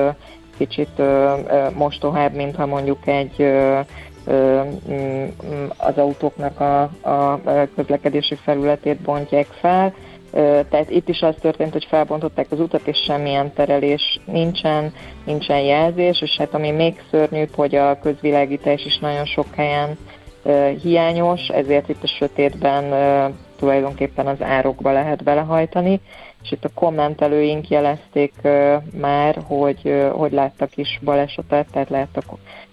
[0.57, 1.03] kicsit
[1.75, 3.53] mostohább, mint ha mondjuk egy
[5.77, 7.41] az autóknak a, a
[7.75, 9.95] közlekedési felületét bontják fel.
[10.71, 14.93] Tehát itt is az történt, hogy felbontották az utat, és semmilyen terelés nincsen,
[15.25, 19.99] nincsen jelzés, és hát ami még szörnyűbb, hogy a közvilágítás is nagyon sok helyen
[20.83, 22.85] hiányos, ezért itt a sötétben
[23.59, 26.01] tulajdonképpen az árokba lehet belehajtani,
[26.43, 28.33] és itt a kommentelőink jelezték
[29.01, 32.25] már, hogy, hogy láttak is balesetet, tehát láttak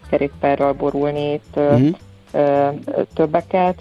[0.09, 1.87] kerékpárral borulni itt Mhm.
[2.31, 2.67] ö,
[3.13, 3.75] többeket.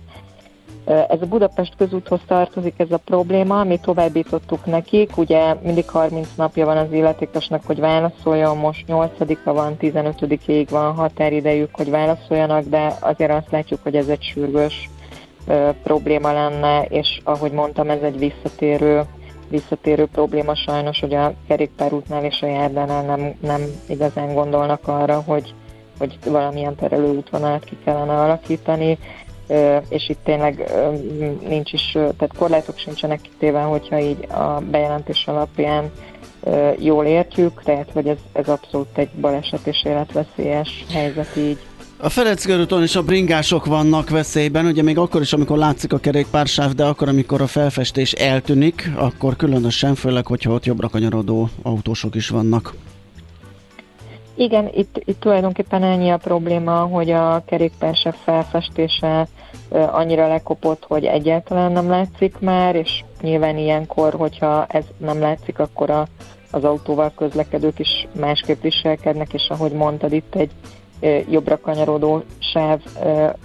[0.87, 6.64] Ez a Budapest közúthoz tartozik ez a probléma, mi továbbítottuk nekik, ugye mindig 30 napja
[6.64, 13.31] van az illetékesnek, hogy válaszoljon, most 8-a van, 15-ig van határidejük, hogy válaszoljanak, de azért
[13.31, 14.90] azt látjuk, hogy ez egy sürgős
[15.46, 19.03] ö, probléma lenne, és ahogy mondtam, ez egy visszatérő
[19.49, 25.55] visszatérő probléma sajnos, hogy a kerékpárútnál és a járdánál nem, nem igazán gondolnak arra, hogy,
[25.99, 28.99] hogy valamilyen terelőútvonalat ki kellene alakítani,
[29.88, 30.72] és itt tényleg
[31.48, 35.90] nincs is, tehát korlátok sincsenek kitéve, hogyha így a bejelentés alapján
[36.78, 41.59] jól értjük, tehát hogy ez, ez abszolút egy baleset és életveszélyes helyzet így.
[41.98, 45.98] A Ferenc körúton is a bringások vannak veszélyben, ugye még akkor is, amikor látszik a
[45.98, 52.14] kerékpársáv, de akkor, amikor a felfestés eltűnik, akkor különösen, főleg, hogyha ott jobbra kanyarodó autósok
[52.14, 52.74] is vannak.
[54.37, 59.27] Igen, itt, itt tulajdonképpen ennyi a probléma, hogy a kerékpársáv felfestése
[59.70, 65.90] annyira lekopott, hogy egyáltalán nem látszik már, és nyilván ilyenkor, hogyha ez nem látszik, akkor
[65.90, 66.07] a,
[66.51, 70.51] az autóval közlekedők is másképp viselkednek, és ahogy mondtad, itt egy
[71.31, 72.81] jobbra kanyarodó sáv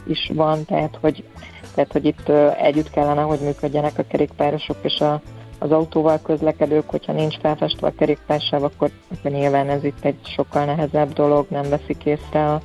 [0.07, 1.23] is van, tehát hogy,
[1.75, 2.29] tehát, hogy itt
[2.61, 5.21] együtt kellene, hogy működjenek a kerékpárosok és a,
[5.61, 10.65] az autóval közlekedők, hogyha nincs felfestve a kerékpársáv, akkor, akkor nyilván ez itt egy sokkal
[10.65, 12.61] nehezebb dolog, nem veszik észre a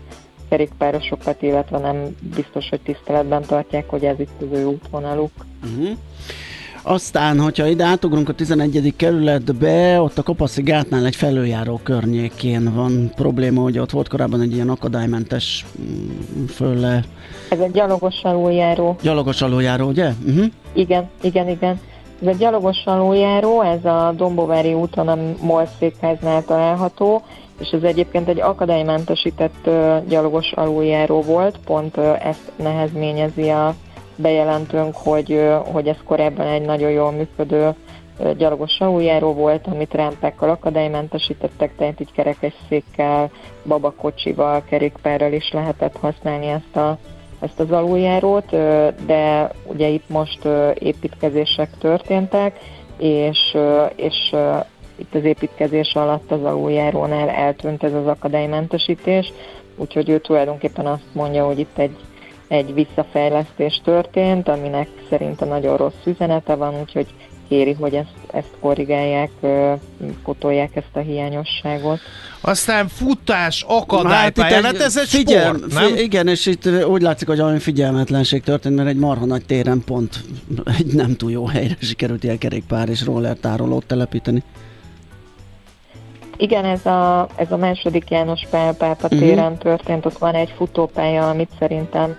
[0.48, 5.30] kerékpárosokat, illetve nem biztos, hogy tiszteletben tartják, hogy ez itt az ő útvonaluk.
[5.64, 5.96] Uh-huh.
[6.82, 8.94] Aztán, hogyha ide átugrunk a 11.
[8.96, 14.52] kerületbe, ott a Kopaszi gátnál egy felüljáró környékén van probléma, hogy ott volt korábban egy
[14.52, 17.04] ilyen akadálymentes mm, fölle
[17.50, 18.96] Ez egy gyalogos aluljáró.
[19.02, 20.12] gyalogos aluljáró, ugye?
[20.26, 20.44] Uh-huh.
[20.72, 21.80] Igen, igen, igen.
[22.20, 27.22] Ez egy gyalogos aluljáró, ez a Dombovári úton a MOL székháznál található,
[27.60, 29.70] és ez egyébként egy akadálymentesített
[30.08, 33.74] gyalogos aluljáró volt, pont ezt nehezményezi a
[34.16, 37.74] bejelentőnk, hogy, hogy ez korábban egy nagyon jól működő
[38.36, 43.30] gyalogos aluljáró volt, amit rámpákkal akadálymentesítettek, tehát így kerekesszékkel,
[43.64, 46.98] babakocsival, kerékpárral is lehetett használni ezt a
[47.40, 48.50] ezt az aluljárót,
[49.06, 50.44] de ugye itt most
[50.74, 52.58] építkezések történtek,
[52.98, 53.56] és,
[53.96, 54.34] és
[54.96, 59.32] itt az építkezés alatt az aluljárónál eltűnt ez az akadálymentesítés,
[59.76, 61.96] úgyhogy ő tulajdonképpen azt mondja, hogy itt egy,
[62.48, 67.06] egy visszafejlesztés történt, aminek szerinte nagyon rossz üzenete van, úgyhogy
[67.48, 69.72] kéri, hogy ezt, ezt korrigálják, ö,
[70.24, 71.98] pótolják ezt a hiányosságot.
[72.40, 75.94] Aztán futás, akadálypálya, hát, ez egy figyel, sport, nem?
[75.94, 79.82] Fi, igen, és itt úgy látszik, hogy olyan figyelmetlenség történt, mert egy marha nagy téren
[79.84, 80.24] pont
[80.78, 84.42] egy nem túl jó helyre sikerült ilyen kerékpár és roller tárolót telepíteni.
[86.38, 89.18] Igen, ez a, ez a második János Pál pápa Mhm.
[89.18, 92.16] téren történt, ott van egy futópálya, amit szerintem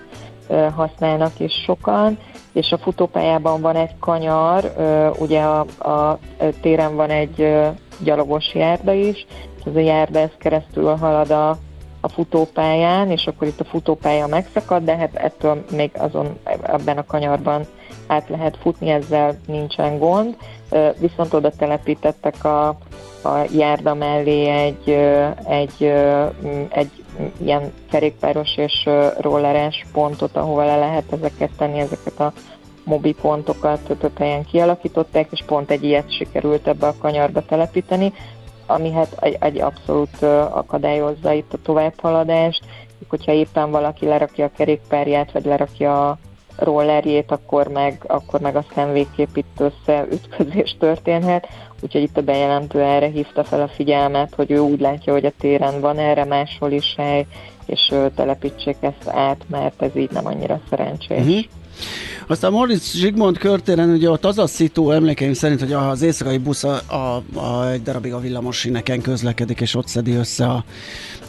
[0.48, 2.18] ö, használnak is sokan,
[2.58, 4.74] és a futópályában van egy kanyar,
[5.20, 6.20] ugye a, a
[6.62, 7.58] téren van egy
[8.00, 9.26] gyalogos járda is,
[9.58, 11.50] és ez a járda ez keresztül halad a,
[12.02, 17.06] a futópályán, és akkor itt a futópálya megszakad, de hát ettől még azon ebben a
[17.06, 17.66] kanyarban
[18.08, 20.36] át lehet futni, ezzel nincsen gond,
[21.00, 22.78] viszont oda telepítettek a,
[23.34, 24.90] a járda mellé egy,
[25.44, 25.84] egy,
[26.70, 27.04] egy
[27.38, 32.34] ilyen kerékpáros és rolleres pontot, ahova le lehet ezeket tenni, ezeket a
[32.84, 38.14] mobi pontokat több helyen kialakították, és pont egy ilyet sikerült ebbe a kanyarba telepíteni,
[38.66, 42.64] ami hát egy, egy abszolút akadályozza itt a továbbhaladást,
[43.08, 46.18] hogyha éppen valaki lerakja a kerékpárját, vagy lerakja a
[46.58, 51.48] rollerjét, akkor meg, akkor meg aztán végképp itt összeütközés történhet.
[51.82, 55.34] Úgyhogy itt a bejelentő erre hívta fel a figyelmet, hogy ő úgy látja, hogy a
[55.40, 57.26] téren van erre máshol is hely,
[57.66, 61.24] és telepítsék ezt át, mert ez így nem annyira szerencsés.
[61.24, 61.38] Mhm.
[62.30, 66.64] Aztán Moritz Zsigmond körtéren, ugye ott az a szitu emlékeim szerint, hogy az éjszakai busz
[66.64, 70.64] a, a, a egy darabig a villamos sineken közlekedik, és ott szedi össze a,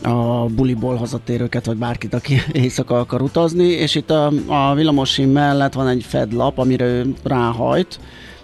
[0.09, 5.73] a buliból hazatérőket, vagy bárkit, aki éjszaka akar utazni, és itt a, a villamosin mellett
[5.73, 7.99] van egy fedlap, amire ő ráhajt,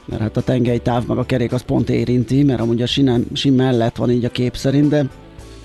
[0.04, 3.52] mert hát a tengelytáv meg a kerék az pont érinti, mert amúgy a sinem, sin
[3.52, 5.04] mellett van így a kép szerint, de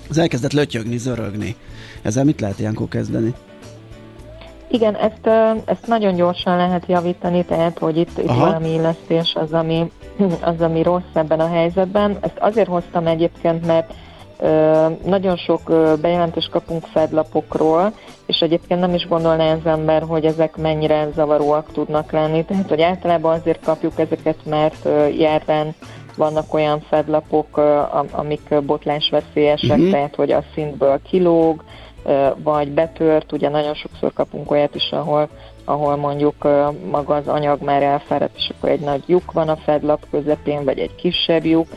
[0.08, 1.56] az elkezdett lötyögni, zörögni.
[2.02, 3.34] Ezzel mit lehet ilyenkor kezdeni?
[4.70, 5.26] Igen, ezt,
[5.64, 8.46] ezt nagyon gyorsan lehet javítani, tehát hogy itt, itt Aha.
[8.46, 9.90] valami illesztés az ami,
[10.40, 12.16] az, ami rossz ebben a helyzetben.
[12.20, 13.92] Ezt azért hoztam egyébként, mert
[15.04, 15.60] nagyon sok
[16.00, 17.92] bejelentést kapunk fedlapokról,
[18.26, 22.44] és egyébként nem is gondolná az ember, hogy ezek mennyire zavaróak tudnak lenni.
[22.44, 25.74] Tehát, hogy általában azért kapjuk ezeket, mert ö, járdán
[26.16, 27.56] vannak olyan fedlapok,
[28.10, 29.90] amik botlásveszélyesek, Mhm.
[29.90, 31.64] tehát hogy a szintből kilóg,
[32.36, 35.28] vagy betört, ugye nagyon sokszor kapunk olyat is, ahol,
[35.70, 36.48] ahol mondjuk
[36.90, 40.78] maga az anyag már elfáradt, és akkor egy nagy lyuk van a fedlap közepén, vagy
[40.78, 41.68] egy kisebb lyuk,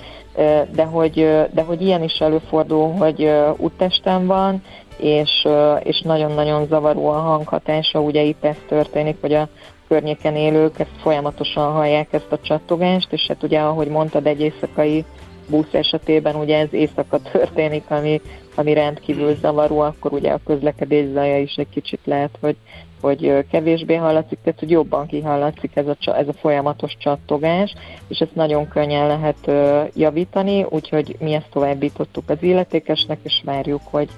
[0.72, 1.14] de hogy,
[1.54, 4.64] de hogy ilyen is előfordul, hogy úttesten van,
[4.98, 5.48] és,
[5.84, 9.48] és nagyon-nagyon zavaró a hanghatása, ugye itt ez történik, hogy a
[9.88, 15.06] környéken élők ezt folyamatosan hallják ezt a csattogást, és hát ugye, ahogy mondtad, egy éjszakai
[15.50, 18.22] busz esetében ugye ez éjszaka történik, ami,
[18.56, 22.56] ami rendkívül zavaró, akkor ugye a közlekedés zaja is egy kicsit lehet, hogy,
[23.04, 27.74] hogy kevésbé hallatszik, tehát hogy jobban kihallatszik ez a, ez a folyamatos csattogás,
[28.08, 29.52] és ezt nagyon könnyen lehet
[29.96, 34.10] javítani, úgyhogy mi ezt továbbítottuk az illetékesnek, és várjuk, hogy,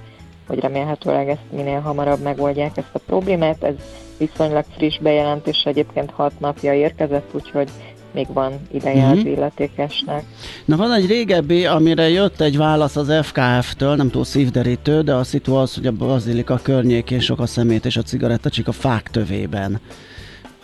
[0.48, 3.64] hogy remélhetőleg ezt minél hamarabb megoldják ezt a problémát.
[3.64, 3.76] Ez
[4.18, 7.70] viszonylag friss bejelentés, egyébként hat napja érkezett, úgyhogy
[8.16, 9.18] még van ideje Mhm.
[9.18, 10.24] az illetékesnek.
[10.66, 15.24] Na van egy régebbi, amire jött egy válasz az FKF-től, nem túl szívderítő, de a
[15.24, 19.80] szitu az, hogy a bazilika környékén sok a szemét és a cigarettacsik a fák tövében.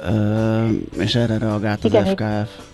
[0.10, 0.68] Ö,
[1.00, 2.22] és erre reagált az Igen, FKF.
[2.22, 2.70] Ö,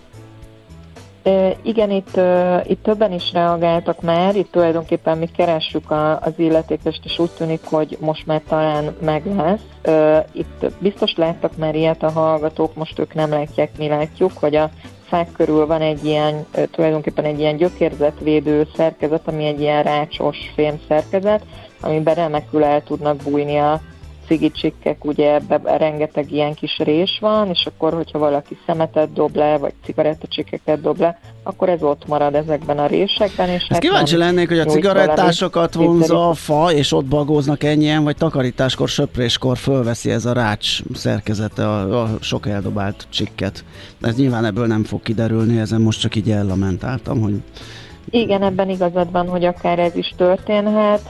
[1.62, 2.20] Igen, itt,
[2.64, 7.62] itt többen is reagáltak már, itt tulajdonképpen mi keressük a, az illetékest, és úgy tűnik,
[7.64, 9.94] hogy most már talán meg lesz.
[10.32, 14.70] Itt biztos láttak már ilyet a hallgatók, most ők nem látják, mi látjuk, hogy a
[15.08, 20.80] fák körül van egy ilyen, tulajdonképpen egy ilyen gyökérzetvédő szerkezet, ami egy ilyen rácsos fém
[20.88, 21.44] szerkezet,
[21.82, 23.82] amiben remekül el tudnak bújni a
[24.28, 29.58] cigicsikkek, ugye ebbe rengeteg ilyen kis rés van, és akkor, hogyha valaki szemetet dob le,
[29.58, 33.50] vagy cigarettacsikkeket dob le, akkor ez ott marad ezekben a résekben.
[33.50, 38.16] És hát kíváncsi lennék, hogy a cigarettásokat vonza a fa, és ott bagóznak ennyien, vagy
[38.16, 43.64] takarításkor, söpréskor fölveszi ez a rács szerkezete a, a sok eldobált csikket.
[44.02, 47.42] Ez nyilván ebből nem fog kiderülni, ezen most csak így ellamentáltam, hogy
[48.10, 51.08] Igen, ebben igazad van, hogy akár ez is történhet,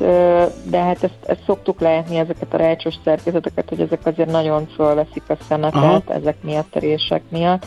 [0.70, 5.24] de hát ezt, ezt szoktuk látni, ezeket a rácsos szerkezeteket, hogy ezek azért nagyon fölveszik
[5.28, 6.02] a szemetet, Aha.
[6.08, 7.66] ezek miatt a rések miatt,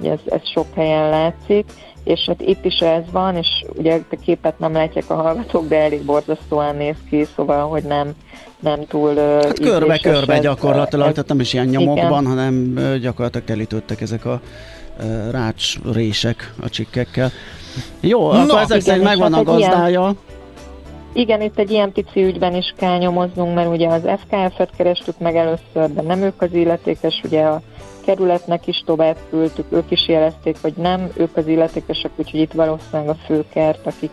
[0.00, 1.64] ugye ez, ez sok helyen látszik,
[2.04, 5.76] és hát itt is ez van, és ugye a képet nem látják a hallgatók, de
[5.76, 8.12] elég borzasztóan néz ki, szóval, hogy nem,
[8.58, 12.26] nem túl Hát körbe-körbe gyakorlatilag, ez- tehát nem is ilyen nyomokban, Igen.
[12.26, 14.40] hanem gyakorlatilag telítődtek ezek a
[15.30, 17.30] rács rések a csikkekkel.
[18.00, 20.14] Jó, Na, akkor ezek szerint és megvan a hát ilyen- gazdája.
[21.12, 25.36] Igen, itt egy ilyen pici ügyben is kell nyomoznunk, mert ugye az FKF-et kerestük meg
[25.36, 27.60] először, de nem ők az illetékes, ugye a
[28.04, 33.08] kerületnek is tovább küldtük, ők is jelezték, hogy nem ők az illetékesek, úgyhogy itt valószínűleg
[33.08, 34.10] a főkert, akik,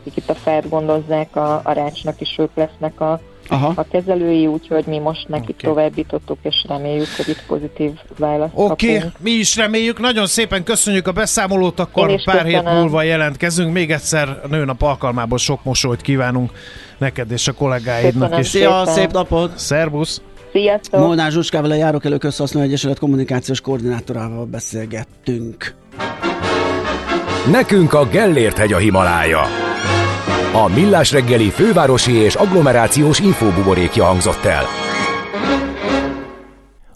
[0.00, 3.72] akik itt a fát gondozzák, a, a rácsnak is ők lesznek a, Aha.
[3.76, 5.72] a kezelői, úgyhogy mi most neki okay.
[5.72, 9.98] továbbítottuk, és reméljük, hogy itt pozitív választ Oké, okay, mi is reméljük.
[10.00, 12.80] Nagyon szépen köszönjük a beszámolót, akkor pár hét köszönöm.
[12.80, 13.72] múlva jelentkezünk.
[13.72, 16.50] Még egyszer a nőnap alkalmából sok mosolyt kívánunk
[16.98, 18.48] neked és a kollégáidnak Köszönöm is.
[18.48, 18.94] Szia, szépen.
[18.94, 19.58] szép napot!
[19.58, 20.20] Szervusz!
[20.52, 21.00] Sziasztok!
[21.00, 25.74] Molnár Zsuskával, a Járókelő Közhasznú Egyesület kommunikációs koordinátorával beszélgettünk.
[27.50, 29.40] Nekünk a Gellért hegy a Himalája.
[30.56, 34.64] A Millás reggeli fővárosi és agglomerációs infóbuborékja hangzott el.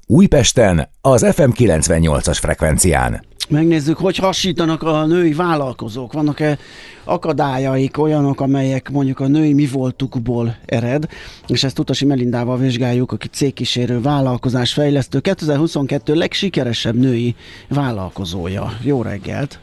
[0.06, 3.24] Újpesten az FM 98-as frekvencián.
[3.48, 6.12] Megnézzük, hogy hasítanak a női vállalkozók.
[6.12, 6.58] Vannak-e
[7.04, 11.08] akadályaik, olyanok, amelyek mondjuk a női mi voltukból ered,
[11.46, 17.34] és ezt Utasi Melindával vizsgáljuk, aki cégkísérő vállalkozás fejlesztő, 2022 legsikeresebb női
[17.68, 18.72] vállalkozója.
[18.82, 19.58] Jó reggelt!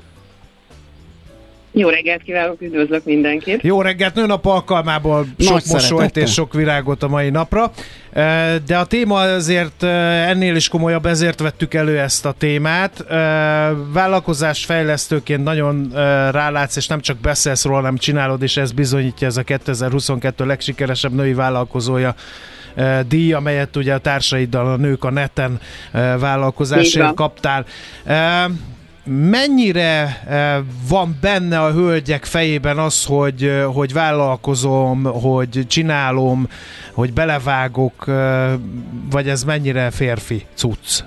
[1.78, 3.61] Jó reggelt kívánok, üdvözlök mindenkit!
[3.61, 7.71] Jó reggelt, nőnap alkalmából sok mosolyt és sok virágot a mai napra.
[8.65, 13.05] De a téma azért ennél is komolyabb, ezért vettük elő ezt a témát.
[13.93, 15.89] Vállalkozás fejlesztőként nagyon
[16.32, 21.13] rálátsz, és nem csak beszélsz róla, hanem csinálod, és ez bizonyítja ez a 2022 legsikeresebb
[21.13, 22.15] női vállalkozója
[23.07, 25.59] díj, amelyet ugye a társaiddal a nők a neten
[26.19, 27.65] vállalkozásért kaptál
[29.07, 30.57] mennyire eh,
[30.89, 36.47] van benne a hölgyek fejében az, hogy, eh, hogy vállalkozom, hogy csinálom,
[36.93, 38.51] hogy belevágok, eh,
[39.11, 41.03] vagy ez mennyire férfi cucc?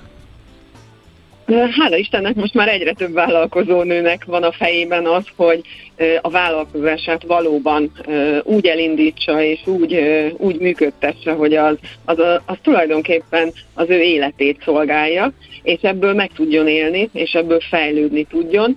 [1.78, 5.60] Hála Istennek most már egyre több vállalkozó nőnek van a fejében az, hogy
[6.20, 7.92] a vállalkozását valóban
[8.42, 9.98] úgy elindítsa és úgy,
[10.36, 15.32] úgy működtesse, hogy az, az, az tulajdonképpen az ő életét szolgálja,
[15.62, 18.76] és ebből meg tudjon élni, és ebből fejlődni tudjon.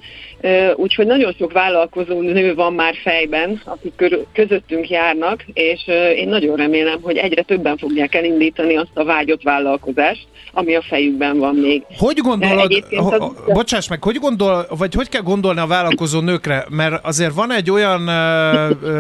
[0.76, 3.93] Úgyhogy nagyon sok vállalkozó nő van már fejben, akik
[4.34, 10.28] közöttünk járnak, és én nagyon remélem, hogy egyre többen fogják elindítani azt a vágyott vállalkozást,
[10.53, 11.84] ami a fejükben van még.
[11.97, 13.53] Hogy gondolod, az...
[13.53, 16.65] bocsáss meg, hogy gondol, vagy hogy kell gondolni a vállalkozó nőkre?
[16.69, 18.05] Mert azért van egy olyan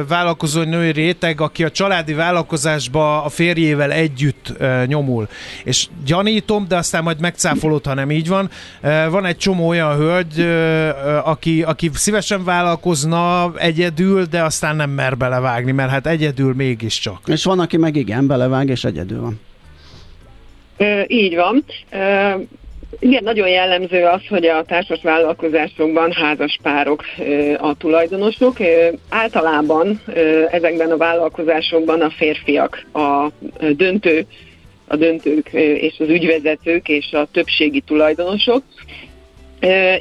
[0.07, 4.53] vállalkozó női réteg, aki a családi vállalkozásba a férjével együtt
[4.85, 5.27] nyomul.
[5.63, 8.49] És gyanítom, de aztán majd megcáfolod, ha nem így van.
[9.09, 10.47] Van egy csomó olyan hölgy,
[11.23, 17.19] aki, aki szívesen vállalkozna egyedül, de aztán nem mer belevágni, mert hát egyedül mégiscsak.
[17.25, 19.39] És van, aki meg igen, belevág, és egyedül van.
[20.77, 21.63] Ö, így van.
[21.91, 22.33] Ö,
[22.99, 27.03] igen, nagyon jellemző az, hogy a társas vállalkozásokban házas párok
[27.57, 28.57] a tulajdonosok.
[29.09, 30.01] Általában
[30.51, 33.27] ezekben a vállalkozásokban a férfiak a
[33.75, 34.25] döntő
[34.87, 38.63] a döntők és az ügyvezetők és a többségi tulajdonosok.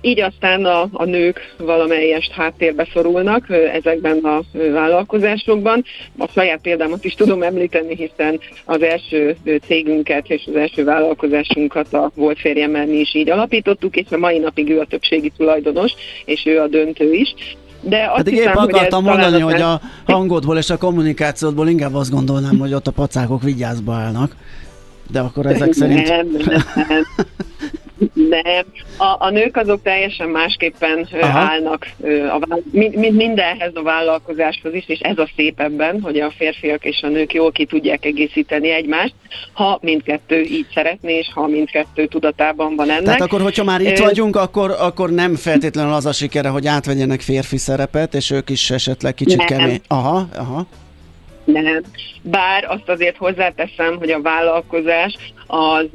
[0.00, 4.40] Így aztán a, a nők valamelyest háttérbe szorulnak ezekben a
[4.72, 5.84] vállalkozásokban.
[6.18, 9.36] A saját példámat is tudom említeni, hiszen az első
[9.66, 14.38] cégünket és az első vállalkozásunkat a volt férjemmel mi is így alapítottuk, és a mai
[14.38, 15.92] napig ő a többségi tulajdonos,
[16.24, 17.34] és ő a döntő is.
[17.80, 21.94] De azt Pedig hiszem, épp akartam hogy mondani, hogy a hangodból és a kommunikációdból inkább
[21.94, 24.36] azt gondolnám, hogy ott a pacákok vigyázba állnak.
[25.10, 26.08] De akkor ezek szerint...
[26.08, 27.02] Nem, nem, nem.
[28.12, 28.64] Nem,
[28.96, 31.38] a, a nők azok teljesen másképpen Aha.
[31.38, 31.86] állnak,
[32.40, 37.00] a, mint mindenhez a vállalkozáshoz is, és ez a szép ebben, hogy a férfiak és
[37.02, 39.14] a nők jól ki tudják egészíteni egymást,
[39.52, 43.04] ha mindkettő így szeretné, és ha mindkettő tudatában van ennek.
[43.04, 47.20] Tehát akkor, hogyha már itt vagyunk, akkor, akkor nem feltétlenül az a sikere, hogy átvegyenek
[47.20, 49.46] férfi szerepet, és ők is esetleg kicsit nem.
[49.46, 49.80] kemény.
[49.86, 50.66] Aha, aha.
[51.44, 51.82] Nem.
[52.22, 55.16] Bár azt azért hozzáteszem, hogy a vállalkozás
[55.52, 55.86] az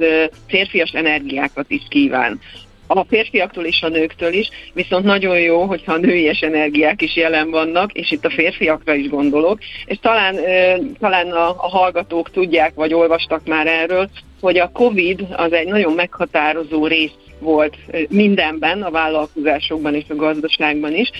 [0.48, 2.40] férfias energiákat is kíván.
[2.88, 7.50] A férfiaktól és a nőktől is, viszont nagyon jó, hogyha a nőies energiák is jelen
[7.50, 10.36] vannak, és itt a férfiakra is gondolok, és talán,
[11.00, 14.10] talán a, a hallgatók tudják, vagy olvastak már erről,
[14.42, 17.76] hogy a COVID az egy nagyon meghatározó rész volt
[18.10, 21.12] mindenben, a vállalkozásokban és a gazdaságban is,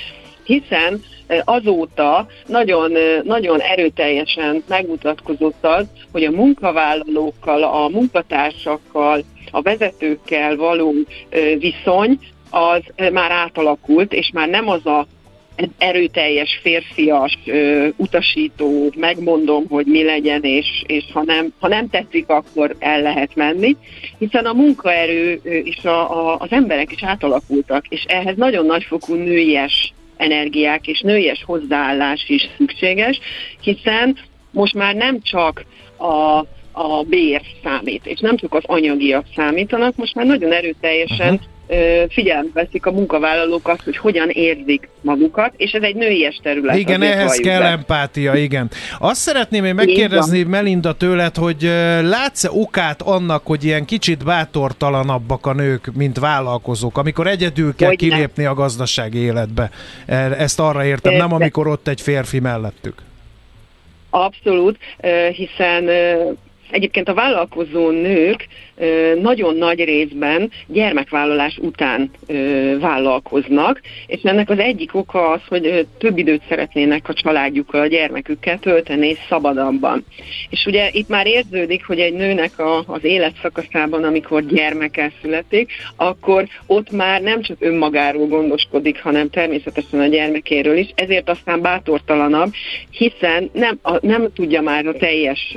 [0.44, 1.02] hiszen
[1.44, 2.92] azóta nagyon,
[3.24, 10.94] nagyon erőteljesen megmutatkozott az, hogy a munkavállalókkal, a munkatársakkal, a vezetőkkel való
[11.60, 12.20] viszony
[12.50, 15.08] az már átalakult, és már nem az a
[15.78, 17.38] erőteljes, férfias,
[17.96, 23.36] utasító, megmondom, hogy mi legyen, és, és ha, nem, ha nem tetszik, akkor el lehet
[23.36, 23.76] menni,
[24.18, 29.94] hiszen a munkaerő és a, a, az emberek is átalakultak, és ehhez nagyon nagyfokú nőies
[30.18, 33.20] energiák és nőies hozzáállás is szükséges,
[33.62, 34.18] hiszen
[34.52, 35.66] most már nem csak
[35.98, 36.46] a
[36.80, 41.56] a bér számít, és nem csak az anyagiak számítanak, most már nagyon erőteljesen uh-huh
[42.10, 46.78] figyelembe veszik a munkavállalók azt, hogy hogyan érzik magukat, és ez egy nőies terület.
[46.78, 47.68] Igen, ehhez kell be.
[47.68, 48.70] empátia, igen.
[49.00, 51.62] Azt szeretném én megkérdezni, Melinda, tőled, hogy
[52.04, 57.98] látsz-e okát annak, hogy ilyen kicsit bátortalanabbak a nők, mint vállalkozók, amikor egyedül kell hogy
[57.98, 58.50] kilépni ne.
[58.50, 59.70] a gazdasági életbe?
[60.06, 62.96] E, ezt arra értem, nem amikor ott egy férfi mellettük.
[64.10, 64.78] Abszolút,
[65.32, 65.90] hiszen
[66.70, 68.48] Egyébként a vállalkozó nők
[69.22, 72.12] nagyon nagy részben gyermekvállalás után
[72.80, 78.60] vállalkoznak, és ennek az egyik oka az, hogy több időt szeretnének a családjukkal, a gyermekükkel
[78.60, 80.06] tölteni szabadabban.
[80.50, 86.48] És ugye itt már érződik, hogy egy nőnek a, az életszakaszában, amikor gyermeke születik, akkor
[86.66, 92.52] ott már nem csak önmagáról gondoskodik, hanem természetesen a gyermekéről is, ezért aztán bátortalanabb,
[92.90, 95.56] hiszen nem, nem tudja már a teljes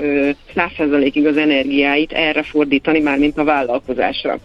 [1.01, 4.39] százszerzalékig az energiáit erre fordítani, már mint a vállalkozásra.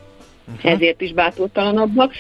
[0.56, 0.72] Uh-huh.
[0.72, 2.14] Ezért is bátortalanabbak.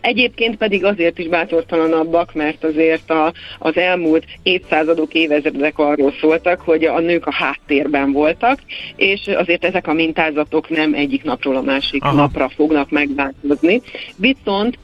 [0.00, 6.84] Egyébként pedig azért is bátortalanabbak, mert azért a, az elmúlt évszázadok, évezredek arról szóltak, hogy
[6.84, 8.58] a nők a háttérben voltak,
[8.96, 12.14] és azért ezek a mintázatok nem egyik napról a másik Aha.
[12.14, 13.82] napra fognak megváltozni.
[14.16, 14.78] Viszont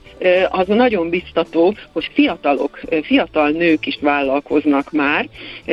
[0.50, 5.28] az nagyon biztató, hogy fiatalok, fiatal nők is vállalkoznak már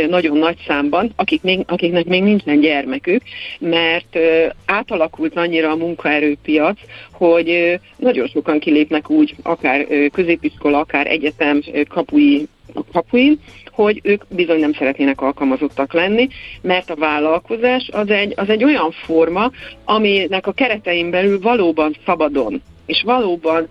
[0.10, 3.22] nagyon nagy számban, akik még, akiknek még nincsen gyermekük,
[3.60, 4.18] mert
[4.66, 6.80] átalakult annyira a munkaerőpiac,
[7.12, 12.48] hogy nagyon sokan kilépnek úgy, akár középiskola, akár egyetem kapui,
[12.92, 13.40] kapuin,
[13.72, 16.28] hogy ők bizony nem szeretnének alkalmazottak lenni,
[16.62, 19.52] mert a vállalkozás az egy, az egy olyan forma,
[19.86, 23.68] aminek a keretein belül valóban szabadon és valóban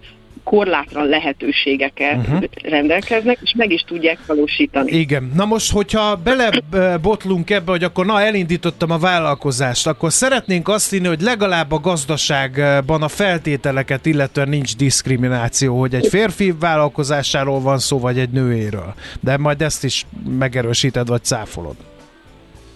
[0.47, 2.45] korlátlan lehetőségekkel uh-huh.
[2.63, 4.93] rendelkeznek, és meg is tudják valósítani.
[4.93, 5.31] Igen.
[5.35, 11.07] Na most, hogyha belebotlunk ebbe, hogy akkor na, elindítottam a vállalkozást, akkor szeretnénk azt hinni,
[11.07, 17.99] hogy legalább a gazdaságban a feltételeket illetően nincs diszkrimináció, hogy egy férfi vállalkozásáról van szó,
[17.99, 18.95] vagy egy nőéről.
[19.21, 20.07] De majd ezt is
[20.39, 21.77] megerősíted, vagy cáfolod.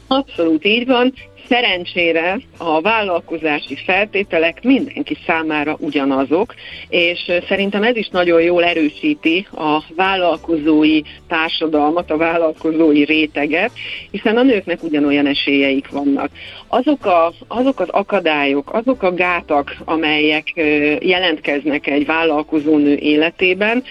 [0.06, 1.12] Abszolút így van.
[1.51, 6.55] Szerencsére a vállalkozási feltételek mindenki számára ugyanazok,
[6.88, 13.70] és szerintem ez is nagyon jól erősíti a vállalkozói társadalmat, a vállalkozói réteget,
[14.11, 16.30] hiszen a nőknek ugyanolyan esélyeik vannak.
[16.68, 20.53] Azok, a, azok az akadályok, azok a gátak, amelyek
[21.01, 23.82] jelentkeznek egy vállalkozónő életében,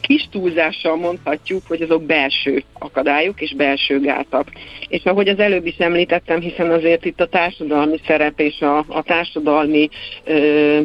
[0.00, 4.48] kis túlzással mondhatjuk, hogy azok belső akadályok és belső gátak.
[4.88, 9.02] És ahogy az előbb is említettem, hiszen azért itt a társadalmi szerep és a, a
[9.02, 9.88] társadalmi
[10.24, 10.80] ö,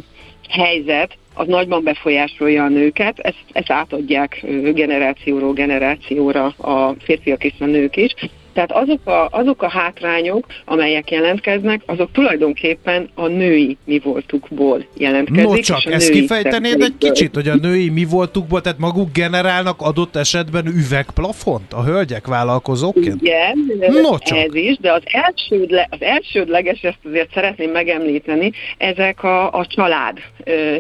[0.50, 7.66] helyzet az nagyban befolyásolja a nőket, ezt, ezt átadják generációról generációra a férfiak és a
[7.66, 8.14] nők is.
[8.54, 15.44] Tehát azok a, azok a hátrányok, amelyek jelentkeznek, azok tulajdonképpen a női mi voltukból jelentkezik.
[15.44, 20.16] No csak, ezt kifejtenéd egy kicsit, hogy a női mi voltukból, tehát maguk generálnak adott
[20.16, 23.22] esetben üvegplafont a hölgyek vállalkozóként?
[23.22, 23.58] Igen,
[24.02, 24.38] no csak.
[24.38, 30.18] ez is, de az, elsődle, az elsődleges, ezt azért szeretném megemlíteni, ezek a, a család,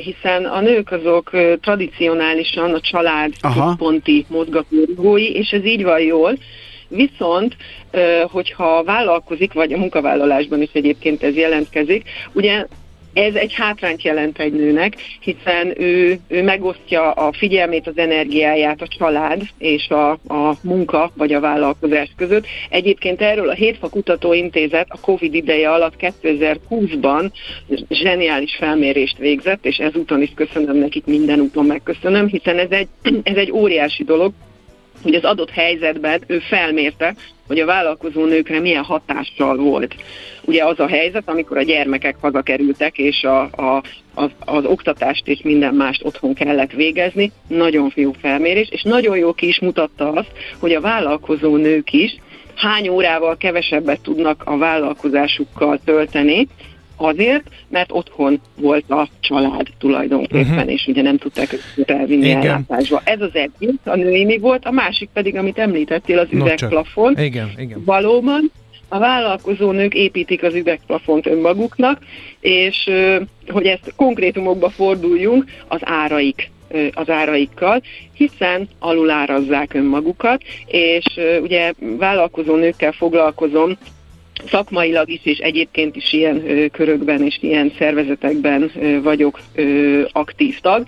[0.03, 6.37] hiszen a nők azok tradicionálisan a család központi mozgatórugói, és ez így van jól,
[6.91, 7.55] Viszont,
[8.31, 12.65] hogyha vállalkozik, vagy a munkavállalásban is egyébként ez jelentkezik, ugye
[13.13, 18.87] ez egy hátrányt jelent egy nőnek, hiszen ő, ő megosztja a figyelmét, az energiáját a
[18.87, 22.45] család és a, a munka vagy a vállalkozás között.
[22.69, 27.31] Egyébként erről a Hétfa Kutatóintézet a Covid ideje alatt 2020-ban
[27.89, 32.87] zseniális felmérést végzett, és ezúton is köszönöm nekik, minden úton megköszönöm, hiszen ez egy,
[33.23, 34.33] ez egy óriási dolog,
[35.03, 37.15] hogy az adott helyzetben ő felmérte,
[37.47, 39.95] hogy a vállalkozó nőkre milyen hatással volt.
[40.45, 43.83] Ugye az a helyzet, amikor a gyermekek hazakerültek, és a, a,
[44.13, 49.33] az, az oktatást és minden mást otthon kellett végezni, nagyon jó felmérés, és nagyon jó
[49.33, 52.17] ki is mutatta azt, hogy a vállalkozó nők is
[52.55, 56.47] hány órával kevesebbet tudnak a vállalkozásukkal tölteni,
[57.01, 60.71] Azért, mert otthon volt a család tulajdonképpen, uh-huh.
[60.71, 62.41] és ugye nem tudták őket elvinni Igen.
[62.41, 63.01] ellátásba.
[63.03, 67.17] Ez az egyik, a női mi volt, a másik pedig, amit említettél, az üvegplafon.
[67.17, 67.83] Igen, igen.
[67.85, 68.51] Valóban,
[68.87, 71.99] a vállalkozó nők építik az üvegplafont önmaguknak,
[72.39, 72.89] és
[73.47, 76.51] hogy ezt konkrétumokba forduljunk, az áraik
[76.93, 77.81] az áraikkal,
[78.13, 81.05] hiszen alulárazzák önmagukat, és
[81.41, 83.77] ugye vállalkozó nőkkel foglalkozom
[84.49, 90.59] szakmailag is, és egyébként is ilyen ö, körökben és ilyen szervezetekben ö, vagyok ö, aktív
[90.59, 90.87] tag,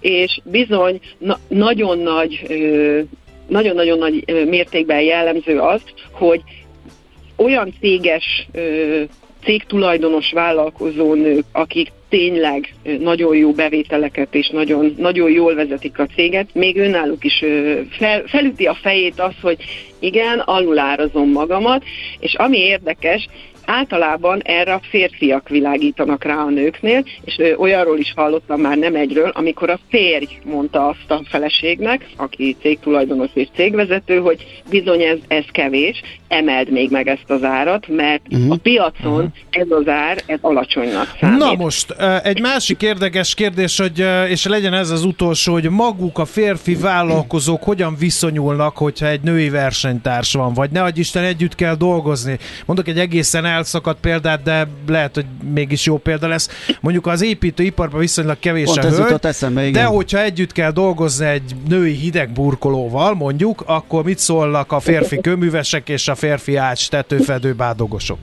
[0.00, 3.00] és bizony na- nagyon nagy ö,
[3.48, 6.40] nagyon-nagyon nagy mértékben jellemző az, hogy
[7.36, 8.48] olyan céges
[9.44, 16.48] cégtulajdonos vállalkozó nők, akik tényleg nagyon jó bevételeket és nagyon, nagyon jól vezetik a céget,
[16.54, 17.44] még önálluk is
[17.90, 19.56] fel, felüti a fejét az, hogy
[19.98, 21.84] igen, alulárazom magamat,
[22.18, 23.28] és ami érdekes,
[23.64, 29.32] általában erre a férfiak világítanak rá a nőknél, és olyanról is hallottam már nem egyről,
[29.34, 35.44] amikor a férj mondta azt a feleségnek, aki cégtulajdonos és cégvezető, hogy bizony ez, ez
[35.52, 38.52] kevés, emeld még meg ezt az árat, mert uh-huh.
[38.52, 39.32] a piacon uh-huh.
[39.50, 41.38] ez az ár, ez alacsonynak számít.
[41.38, 41.90] Na most,
[42.22, 47.62] egy másik érdekes kérdés, hogy, és legyen ez az utolsó, hogy maguk a férfi vállalkozók
[47.62, 52.38] hogyan viszonyulnak, hogyha egy női versenytárs van, vagy ne Isten együtt kell dolgozni.
[52.66, 55.24] Mondok egy egészen elszakadt példát, de lehet, hogy
[55.54, 56.76] mégis jó példa lesz.
[56.80, 59.82] Mondjuk az építőiparban viszonylag kevés Pont a ez hölgy, eszembe, igen.
[59.82, 65.88] de hogyha együtt kell dolgozni egy női hidegburkolóval, mondjuk, akkor mit szólnak a férfi köművesek
[65.88, 68.18] és a férfi ács tetőfedő bádogosok?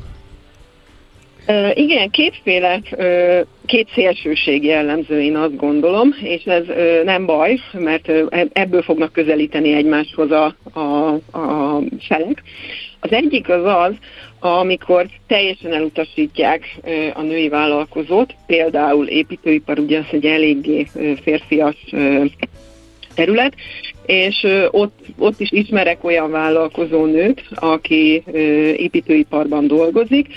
[1.48, 7.60] Uh, igen, kétféle, uh, két szélsőség jellemző, én azt gondolom, és ez uh, nem baj,
[7.74, 12.44] mert uh, ebből fognak közelíteni egymáshoz a, a, a felek.
[13.00, 13.94] Az egyik az az,
[14.40, 16.80] amikor teljesen elutasítják
[17.14, 20.88] a női vállalkozót, például építőipar, ugye az egy eléggé
[21.24, 21.76] férfias
[23.14, 23.56] terület,
[24.10, 28.24] és ott, ott is ismerek olyan vállalkozó nőt, aki
[28.78, 30.28] építőiparban dolgozik,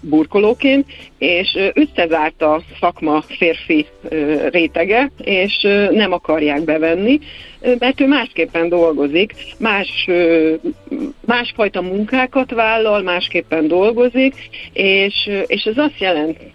[0.00, 0.86] burkolóként,
[1.18, 3.86] és összezárt a szakma férfi
[4.50, 7.18] rétege, és nem akarják bevenni,
[7.78, 10.08] mert ő másképpen dolgozik, más,
[11.26, 14.34] másfajta munkákat vállal, másképpen dolgozik,
[14.72, 16.52] és, és ez azt jelenti,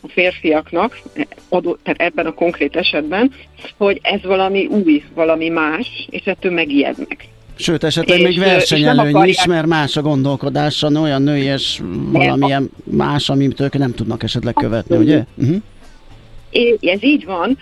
[0.00, 1.00] a férfiaknak,
[1.48, 3.32] adó, tehát ebben a konkrét esetben,
[3.76, 7.28] hogy ez valami új, valami más, és ettől megijednek.
[7.54, 11.80] Sőt, esetleg és, még versenyelőny is, mert más a gondolkodása, olyan nőies
[12.12, 15.24] valamilyen más, amit ők nem tudnak esetleg követni, ugye?
[15.34, 15.56] Uh-huh.
[16.80, 17.58] Ez így van,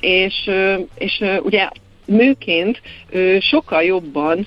[0.00, 0.50] és,
[0.94, 1.68] és ugye
[2.04, 2.80] nőként
[3.40, 4.46] sokkal jobban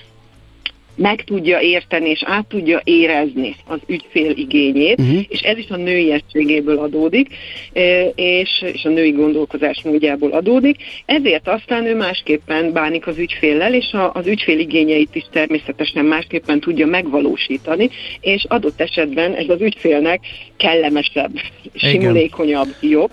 [1.01, 5.21] meg tudja érteni és át tudja érezni az ügyfél igényét, uh-huh.
[5.27, 7.27] és ez is a nőiességéből adódik,
[7.73, 10.77] e, és, és a női gondolkozás módjából adódik.
[11.05, 16.59] Ezért aztán ő másképpen bánik az ügyféllel, és a, az ügyfél igényeit is természetesen másképpen
[16.59, 17.89] tudja megvalósítani,
[18.19, 20.19] és adott esetben ez az ügyfélnek
[20.57, 21.31] kellemesebb,
[21.75, 23.11] simulékonyabb, jobb.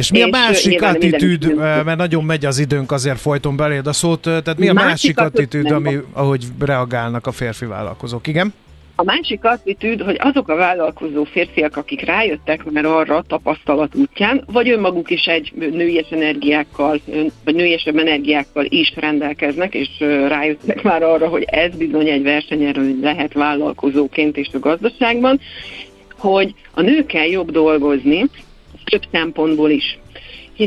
[0.00, 3.92] És mi és a másik attitűd, mert nagyon megy az időnk, azért folyton beléd a
[3.92, 8.54] szót, tehát mi a másik, másik attitűd, ami, ahogy reagálnak a férfi vállalkozók, igen?
[8.94, 14.70] A másik attitűd, hogy azok a vállalkozó férfiak, akik rájöttek már arra tapasztalat útján, vagy
[14.70, 17.00] önmaguk is egy nőies energiákkal,
[17.44, 19.88] vagy nőiesebb energiákkal is rendelkeznek, és
[20.28, 25.40] rájöttek már arra, hogy ez bizony egy versenyerő lehet vállalkozóként és a gazdaságban,
[26.18, 28.24] hogy a nőkkel jobb dolgozni,
[28.90, 29.98] több szempontból is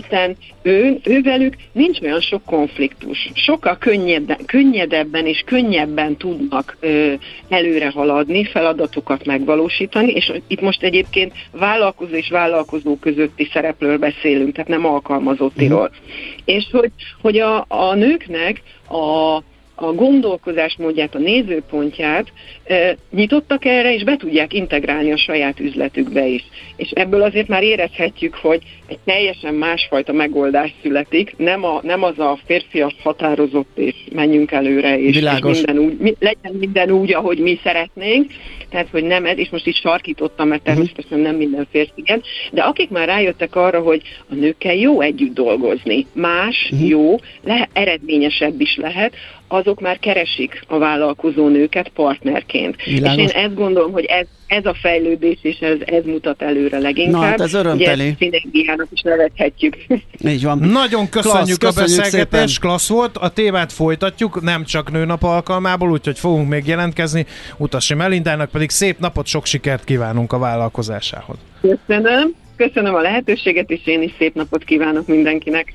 [0.01, 3.29] hiszen ő, ővelük nincs olyan sok konfliktus.
[3.33, 7.13] Sokkal könnyedben, könnyedebben és könnyebben tudnak ö,
[7.49, 14.69] előre haladni, feladatokat megvalósítani, és itt most egyébként vállalkozó és vállalkozó közötti szereplőről beszélünk, tehát
[14.69, 15.91] nem alkalmazottiról.
[15.93, 16.07] Mm.
[16.45, 19.39] És hogy, hogy a, a nőknek a
[19.75, 22.27] a gondolkozásmódját, a nézőpontját
[22.63, 26.43] e, nyitottak erre, és be tudják integrálni a saját üzletükbe is.
[26.75, 32.19] És ebből azért már érezhetjük, hogy egy teljesen másfajta megoldás születik, nem, a, nem az
[32.19, 37.37] a férfias határozott, és menjünk előre, és, és minden úgy, mi, legyen minden úgy, ahogy
[37.37, 38.31] mi szeretnénk,
[38.69, 40.71] tehát hogy nem ez, és most is sarkítottam, mert mhm.
[40.71, 42.21] természetesen nem minden férfi igen,
[42.51, 46.89] de akik már rájöttek arra, hogy a nőkkel jó együtt dolgozni, más, uh-huh.
[46.89, 49.13] jó, le, eredményesebb is lehet,
[49.47, 52.83] azok már keresik a vállalkozó nőket partnerként.
[52.83, 53.23] Világos.
[53.23, 57.21] És én ezt gondolom, hogy ez, ez a fejlődés, és ez, ez mutat előre leginkább.
[57.21, 58.03] Na, hát ez örömteli.
[58.07, 59.75] Ugye szinergiának is nevethetjük.
[60.33, 60.57] Így van.
[60.57, 63.17] Nagyon köszönjük klassz, a beszélgetést, klassz volt.
[63.17, 67.25] A témát folytatjuk, nem csak nőnap alkalmából, úgyhogy fogunk még jelentkezni.
[67.57, 71.37] Utasi Melindának pedig szép napot, sok sikert kívánunk a vállalkozásához.
[71.61, 72.33] Köszönöm.
[72.55, 75.73] Köszönöm a lehetőséget, és én is szép napot kívánok mindenkinek.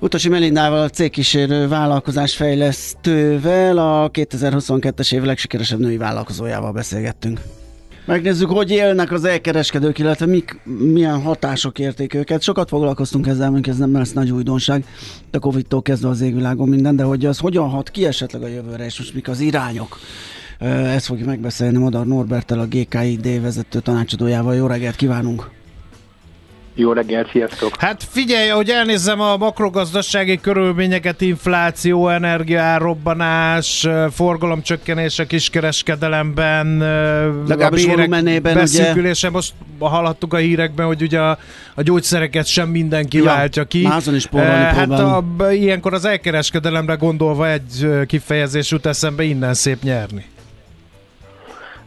[0.00, 7.40] Utasi Melindával, a cégkísérő vállalkozásfejlesztővel, a 2022-es év legsikeresebb női vállalkozójával beszélgettünk.
[8.04, 12.42] Megnézzük, hogy élnek az elkereskedők, illetve mik, milyen hatások érték őket.
[12.42, 14.84] Sokat foglalkoztunk ezzel, mert ez nem lesz nagy újdonság,
[15.30, 18.84] a Covid-tól kezdve az égvilágon minden, de hogy az hogyan hat ki esetleg a jövőre,
[18.84, 19.98] és most mik az irányok.
[20.58, 24.54] Ezt fogjuk megbeszélni Madar Norbertel, a GKID vezető tanácsadójával.
[24.54, 25.50] Jó reggelt kívánunk!
[26.78, 27.70] Jó reggelt, sziasztok!
[27.78, 36.78] Hát figyelj, hogy elnézem a makrogazdasági körülményeket, infláció, energiárobbanás, forgalomcsökkenés a kiskereskedelemben,
[37.46, 39.30] Legalábbis a bérek beszűkülése.
[39.30, 41.38] Most hallhattuk a hírekben, hogy ugye a,
[41.74, 43.82] a gyógyszereket sem mindenki ja, váltja ki.
[43.82, 50.24] Mázon is Hát a, ilyenkor az elkereskedelemre gondolva egy kifejezés jut eszembe, innen szép nyerni.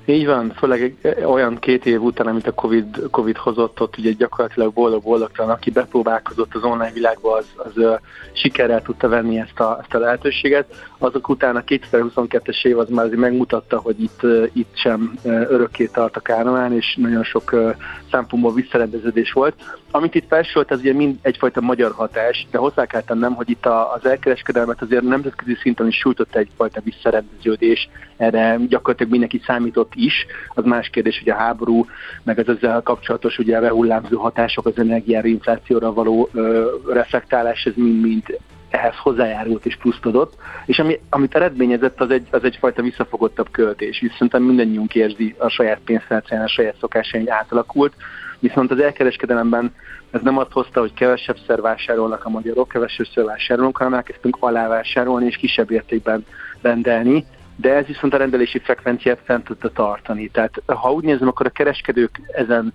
[0.10, 0.95] Így van, főleg
[1.26, 6.55] olyan két év után, amit a COVID, COVID hozott, ott ugye gyakorlatilag boldog-boldogtalan, aki bepróbálkozott
[6.55, 7.99] az online világba, az, az uh,
[8.34, 10.88] sikerrel tudta venni ezt a, ezt a lehetőséget.
[10.97, 15.32] Azok után a 2022-es év az már azért megmutatta, hogy itt, uh, itt sem uh,
[15.32, 17.76] örökké tart a káromán, és nagyon sok uh,
[18.12, 19.55] szempontból visszarendeződés volt.
[19.91, 23.65] Amit itt felsorolt, ez ugye mind egyfajta magyar hatás, de hozzá kell tennem, hogy itt
[23.65, 30.25] a, az elkereskedelmet azért nemzetközi szinten is sújtott egyfajta visszarendeződés, erre gyakorlatilag mindenki számított is.
[30.53, 31.85] Az más kérdés, hogy a háború,
[32.23, 38.23] meg az ezzel kapcsolatos ugye rehullámzó hatások, az energiára, inflációra való ö, reflektálás, ez mind-mind
[38.69, 40.33] ehhez hozzájárult és plusztodott,
[40.65, 45.49] és ami, amit eredményezett, az, egy, az egyfajta visszafogottabb költés, és szerintem mindannyiunk érzi a
[45.49, 47.93] saját pénztárcáján, a saját szokásain átalakult,
[48.39, 49.73] viszont az elkereskedelemben
[50.11, 55.37] ez nem azt hozta, hogy kevesebbszer vásárolnak a magyarok, kevesebbszer vásárolunk, hanem elkezdtünk alávásárolni és
[55.37, 56.25] kisebb értékben
[56.61, 57.25] rendelni,
[57.55, 60.29] de ez viszont a rendelési frekvenciát fent tudta tartani.
[60.29, 62.73] Tehát ha úgy nézem, akkor a kereskedők ezen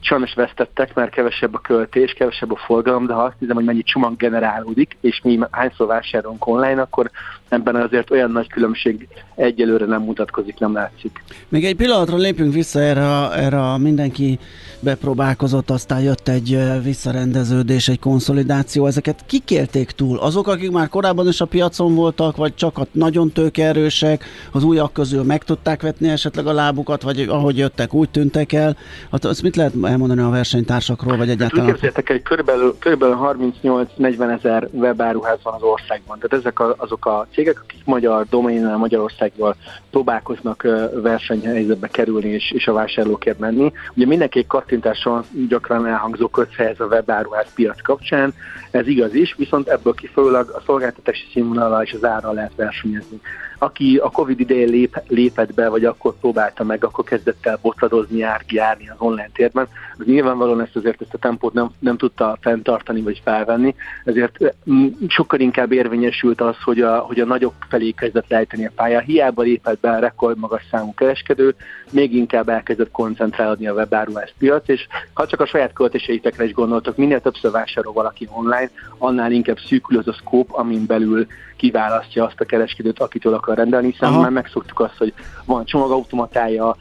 [0.00, 3.82] sajnos vesztettek, mert kevesebb a költés, kevesebb a forgalom, de ha azt nézem, hogy mennyi
[3.82, 7.10] csomag generálódik, és mi hányszor vásárolunk online, akkor
[7.52, 11.22] ebben azért olyan nagy különbség egyelőre nem mutatkozik, nem látszik.
[11.48, 14.38] Még egy pillanatra lépünk vissza erre, erre mindenki
[14.80, 18.86] bepróbálkozott, aztán jött egy visszarendeződés, egy konszolidáció.
[18.86, 20.18] Ezeket kikélték túl?
[20.18, 24.92] Azok, akik már korábban is a piacon voltak, vagy csak a nagyon tőkerősek, az újak
[24.92, 28.76] közül meg tudták vetni esetleg a lábukat, vagy ahogy jöttek, úgy tűntek el.
[29.10, 31.64] Hát azt mit lehet elmondani a versenytársakról, vagy egyáltalán?
[31.64, 33.16] Hát, képzeljétek egy körülbelül, körülbelül
[33.62, 36.18] 38-40 ezer webáruház van az országban.
[36.18, 39.56] Tehát ezek a, azok a cégek, akik magyar doménnel Magyarországból
[39.90, 40.62] próbálkoznak
[41.02, 43.72] versenyhelyzetbe kerülni és, és a vásárlókért menni.
[43.94, 48.34] Ugye mindenki kattintáson gyakran elhangzó ez a webáruház piac kapcsán,
[48.70, 53.20] ez igaz is, viszont ebből kifolyólag a szolgáltatási színvonalal és az árral lehet versenyezni.
[53.58, 58.18] Aki a Covid idején lép, lépett be, vagy akkor próbálta meg, akkor kezdett el botladozni,
[58.48, 59.68] járni az online térben,
[59.98, 63.74] az nyilvánvalóan ezt azért ezt a tempót nem, nem tudta fenntartani, vagy felvenni,
[64.04, 64.38] ezért
[64.70, 69.00] mm, sokkal inkább érvényesült az, hogy a, hogy a nagyok felé kezdett lejteni a pálya.
[69.00, 71.54] Hiába lépett be a rekord magas számú kereskedő,
[71.90, 76.96] még inkább elkezdett koncentrálni a webáruhás piac, és ha csak a saját költéseitekre is gondoltok,
[76.96, 81.26] minél többször vásárol valaki online, annál inkább szűkül az a szkóp, amin belül
[81.56, 84.20] kiválasztja azt a kereskedőt, akitől akar rendelni, hiszen Aha.
[84.20, 85.12] már megszoktuk azt, hogy
[85.44, 86.76] van csomagautomatája.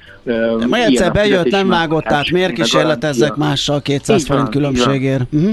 [0.68, 5.34] Majd egyszer bejött, nem vágott át, miért kísérletezzek mással 200 forint különbségért?
[5.34, 5.52] Uh-huh.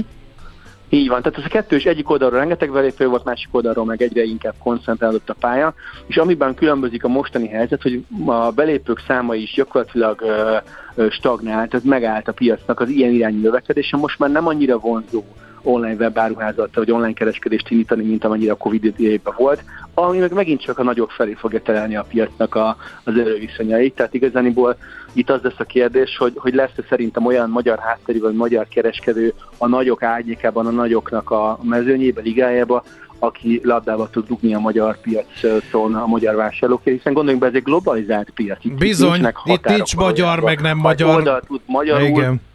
[0.89, 4.23] Így van, tehát ez a kettős egyik oldalról rengeteg belépő volt, másik oldalról meg egyre
[4.23, 5.73] inkább koncentrálódott a pálya,
[6.07, 10.57] és amiben különbözik a mostani helyzet, hogy a belépők száma is gyakorlatilag ö,
[10.95, 15.23] ö, stagnált, tehát megállt a piacnak az ilyen irányú növekedése, most már nem annyira vonzó
[15.61, 19.63] online webáruházat vagy online kereskedést indítani, mint amennyire a Covid idejében volt,
[19.93, 23.95] ami meg megint csak a nagyok felé fogja terelni a piacnak a, az erőviszonyait.
[23.95, 24.77] Tehát igazániból
[25.13, 29.33] itt az lesz a kérdés, hogy, hogy lesz-e szerintem olyan magyar hátterű vagy magyar kereskedő
[29.57, 32.83] a nagyok ágyékában, a nagyoknak a mezőnyébe, ligájába,
[33.19, 37.63] aki labdába tud dugni a magyar piacon a magyar vásárlókért, hiszen gondoljunk be, ez egy
[37.63, 38.65] globalizált piac.
[38.65, 41.15] Itt Bizony, itt nincs magyar, meg nem magyar.
[41.15, 42.47] Oldal tud magyarul, Igen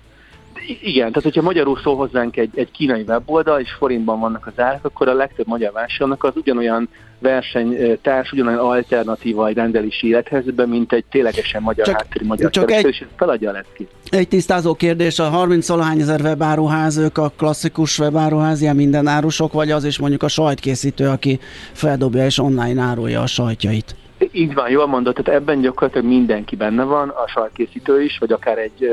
[0.67, 4.85] igen, tehát hogyha magyarul szól hozzánk egy, egy kínai weboldal, és forintban vannak az árak,
[4.85, 6.89] akkor a legtöbb magyar vásárlónak az ugyanolyan
[7.19, 12.87] versenytárs, ugyanolyan alternatíva egy rendelési élethelyzetben, mint egy ténylegesen magyar csak, háttérű magyar csak egy,
[12.87, 13.91] és ez feladja a leckét.
[14.11, 19.53] Egy tisztázó kérdés, a 30 valahány ezer webáruház, ők a klasszikus webáruház, ilyen minden árusok,
[19.53, 21.39] vagy az is mondjuk a sajtkészítő, aki
[21.73, 23.95] feldobja és online árulja a sajtjait?
[24.33, 28.59] Így van, jól mondott, tehát ebben gyakorlatilag mindenki benne van, a sajtkészítő is, vagy akár
[28.59, 28.89] egy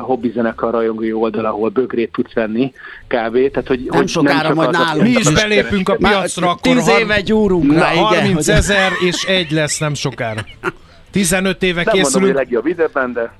[0.00, 2.72] hobbizenekar rajongói oldal, ahol bögrét tudsz venni
[3.06, 3.50] kb.
[3.50, 5.02] Tehát, hogy, nem hogy sokára nem majd nálunk.
[5.02, 9.78] Mi is belépünk a piacra, akkor tíz éve gyúrunk rá, 30 ezer és egy lesz
[9.78, 10.40] nem sokára.
[11.10, 12.12] 15 éve nem készülünk.
[12.12, 13.32] Nem mondom, hogy legjobb időben, de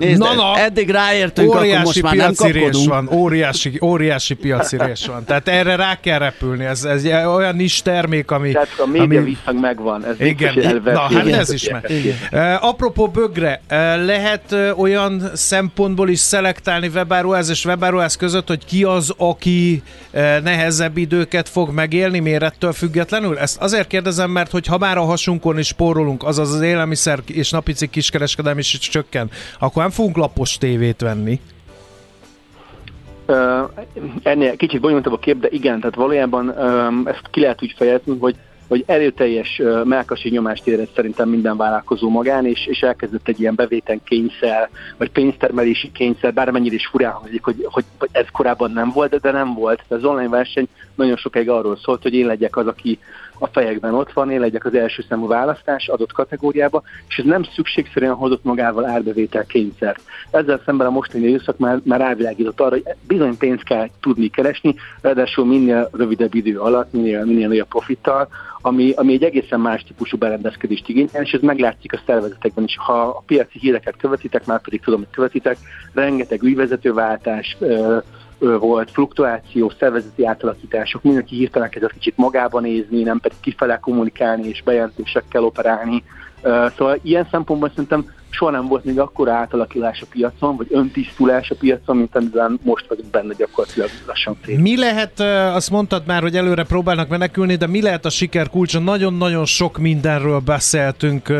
[0.00, 2.88] Nézd, na, na, eddig ráértünk, óriási akkor most már nem kapkodunk.
[2.88, 5.24] van, óriási, óriási piaci rés van.
[5.24, 6.64] Tehát erre rá kell repülni.
[6.64, 8.52] Ez, ez olyan is termék, ami...
[8.52, 9.18] Tehát a média ami...
[9.18, 10.04] visszhang megvan.
[10.04, 11.90] Ez igen, na hát ez is meg.
[12.32, 18.64] Uh, apropó bögre, uh, lehet uh, olyan szempontból is szelektálni webáruház és webáruház között, hogy
[18.64, 19.82] ki az, aki
[20.12, 23.38] uh, nehezebb időket fog megélni mérettől függetlenül?
[23.38, 27.50] Ezt azért kérdezem, mert hogy ha már a hasunkon is spórolunk, azaz az élelmiszer és
[27.50, 31.40] napicik kiskereskedelmi is csökken, akkor nem fogunk lapos tévét venni.
[33.26, 33.36] Uh,
[34.22, 38.18] ennél kicsit bonyolultabb a kép, de igen, tehát valójában um, ezt ki lehet úgy fejezni,
[38.18, 38.36] hogy
[38.68, 43.54] hogy erőteljes uh, melkasi nyomást érez szerintem minden vállalkozó magán, és, és elkezdett egy ilyen
[43.54, 48.90] bevéten kényszer, vagy pénztermelési kényszer, bármennyire is furán hangzik, hogy, hogy, hogy ez korábban nem
[48.90, 49.82] volt, de, de nem volt.
[49.88, 52.98] Az online verseny nagyon sokáig arról szólt, hogy én legyek az, aki
[53.42, 57.42] a fejekben ott van, én legyek az első számú választás adott kategóriába, és ez nem
[57.42, 60.00] szükségszerűen hozott magával árbevétel kényszert.
[60.30, 64.74] Ezzel szemben a mostani időszak már, már rávilágított arra, hogy bizony pénzt kell tudni keresni,
[65.00, 68.28] ráadásul minél rövidebb idő alatt, minél, minél nagyobb profittal,
[68.62, 72.76] ami, ami egy egészen más típusú berendezkedést igényel, és ez meglátszik a szervezetekben is.
[72.78, 75.56] Ha a piaci híreket követitek, már pedig tudom, hogy követitek,
[75.92, 77.56] rengeteg ügyvezetőváltás,
[78.40, 84.62] volt fluktuáció, szervezeti átalakítások, mindenki hirtelen kezdett kicsit magába nézni, nem pedig kifele kommunikálni és
[84.62, 86.04] bejelentésekkel operálni.
[86.76, 91.54] Szóval ilyen szempontból szerintem soha nem volt még akkora átalakulás a piacon, vagy öntisztulás a
[91.54, 94.58] piacon, mint amiben most vagyunk benne gyakorlatilag lassan fél.
[94.58, 95.20] Mi lehet,
[95.54, 98.78] azt mondtad már, hogy előre próbálnak menekülni, de mi lehet a siker kulcsa?
[98.78, 101.32] Nagyon-nagyon sok mindenről beszéltünk,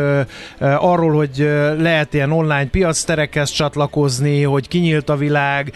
[0.59, 1.37] arról, hogy
[1.77, 5.71] lehet ilyen online piacterekhez csatlakozni, hogy kinyílt a világ.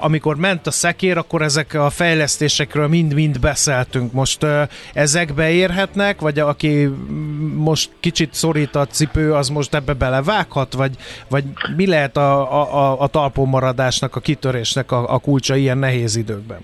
[0.00, 4.12] Amikor ment a szekér, akkor ezek a fejlesztésekről mind-mind beszéltünk.
[4.12, 4.46] Most
[4.92, 6.88] ezek beérhetnek, vagy aki
[7.54, 10.43] most kicsit szorít a cipő, az most ebbe belevág?
[10.44, 10.96] Rághat, vagy,
[11.28, 11.44] vagy
[11.76, 16.58] mi lehet a, a, a talpon maradásnak, a kitörésnek a, a kulcsa ilyen nehéz időkben?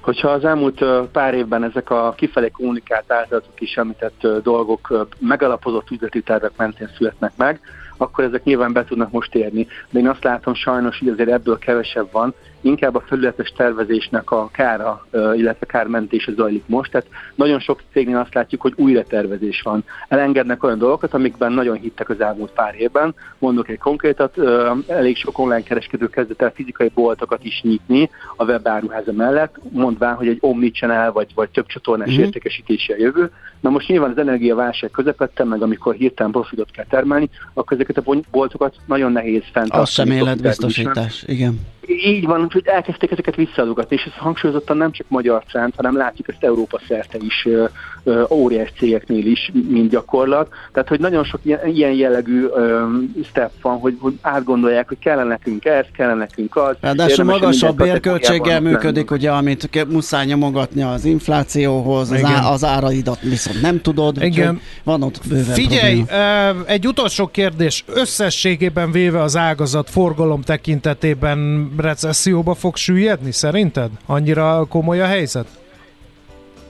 [0.00, 6.22] Hogyha az elmúlt pár évben ezek a kifelé kommunikált általatok is említett dolgok megalapozott üzleti
[6.22, 7.60] tervek mentén születnek meg,
[7.96, 9.66] akkor ezek nyilván be tudnak most érni.
[9.90, 12.34] De én azt látom sajnos, hogy azért ebből kevesebb van,
[12.66, 16.90] inkább a felületes tervezésnek a kára, illetve kármentése zajlik most.
[16.90, 19.84] Tehát nagyon sok cégnél azt látjuk, hogy újra tervezés van.
[20.08, 23.14] Elengednek olyan dolgokat, amikben nagyon hittek az elmúlt pár évben.
[23.38, 24.38] Mondok egy konkrétat,
[24.88, 30.28] elég sok online kereskedő kezdett el fizikai boltokat is nyitni a webáruháza mellett, mondván, hogy
[30.28, 32.20] egy omnichannel vagy, vagy több csatornás mm-hmm.
[32.20, 33.30] értékesítési a jövő.
[33.60, 38.14] Na most nyilván az energiaválság közepette, meg amikor hirtelen profitot kell termelni, akkor ezeket a
[38.30, 39.82] boltokat nagyon nehéz fenntartani.
[39.82, 41.60] Az sem életbiztosítás, igen.
[41.86, 46.28] Így van, úgyhogy elkezdték ezeket visszaadogatni, és ez hangsúlyozottan nem csak magyar trend, hanem látjuk
[46.28, 47.64] ezt Európa szerte is, ö,
[48.04, 50.48] ö, óriás cégeknél is, mint gyakorlat.
[50.72, 52.86] Tehát, hogy nagyon sok ilyen, ilyen jellegű ö,
[53.24, 56.76] step van, hogy, hogy átgondolják, hogy kellene nekünk ez, kellene nekünk az.
[56.80, 63.60] Ráadásul magasabb bérköltséggel működik, ugye, amit muszáj nyomogatni az inflációhoz, az, á, az áraidat viszont
[63.60, 64.22] nem tudod.
[64.22, 64.60] Igen.
[64.84, 66.66] Van ott bőven Figyelj, probléma.
[66.66, 67.84] egy utolsó kérdés.
[67.86, 73.90] Összességében véve az ágazat forgalom tekintetében recesszióba fog süllyedni szerinted?
[74.06, 75.46] Annyira komoly a helyzet?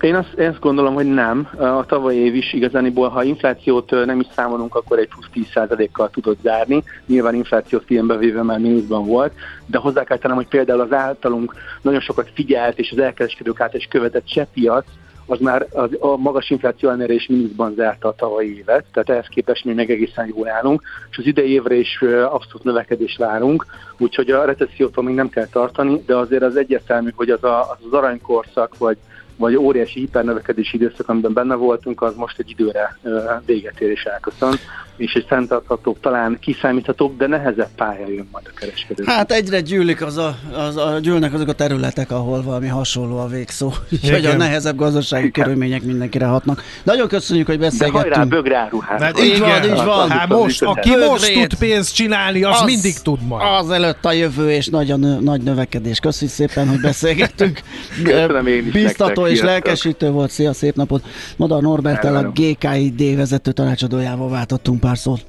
[0.00, 1.48] Én azt, én azt gondolom, hogy nem.
[1.58, 6.38] A tavalyi év is igazániból, ha inflációt nem is számolunk, akkor egy plusz 10%-kal tudott
[6.42, 6.82] zárni.
[7.06, 9.32] Nyilván infláció filmbe véve már mínuszban volt,
[9.66, 13.80] de hozzá kell tennem, hogy például az általunk nagyon sokat figyelt és az elkereskedők által
[13.80, 14.86] is követett se piac,
[15.26, 19.26] az már az, a magas infláció ellenére is mínuszban zárta a tavalyi évet, tehát ehhez
[19.26, 23.66] képest mi meg egészen jól állunk, és az idei évre is abszolút növekedés várunk,
[23.98, 27.78] úgyhogy a recessziótól még nem kell tartani, de azért az egyértelmű, hogy az a, az,
[27.86, 28.96] az aranykorszak, vagy
[29.36, 32.98] vagy óriási hipernövekedési időszak, amiben benne voltunk, az most egy időre
[33.46, 34.58] véget ér és elköszön,
[34.96, 39.04] és egy fenntarthatóbb, talán kiszámíthatóbb, de nehezebb pálya jön majd a kereskedő.
[39.06, 43.26] Hát egyre gyűlik az a, az a, gyűlnek azok a területek, ahol valami hasonló a
[43.26, 43.72] végszó,
[44.02, 45.44] úgyhogy a nehezebb gazdasági Igen.
[45.44, 46.62] körülmények mindenkire hatnak.
[46.82, 48.08] Nagyon köszönjük, hogy beszélgettünk.
[48.08, 49.00] De hajrá, bögráruház.
[49.00, 50.10] Hát így van, így van.
[50.10, 53.46] Hát most, aki most tud pénzt csinálni, az, az mindig tud majd.
[53.60, 55.98] Az előtt a jövő és nagyon nagy növekedés.
[55.98, 57.60] Köszönjük szépen, hogy beszélgettünk.
[58.04, 60.30] Köszönöm én is Biztató és lelkesítő volt.
[60.30, 61.04] Szia, szép napot!
[61.36, 65.24] Madar Norbertel a GKID vezető tanácsadójával váltottunk pár szót.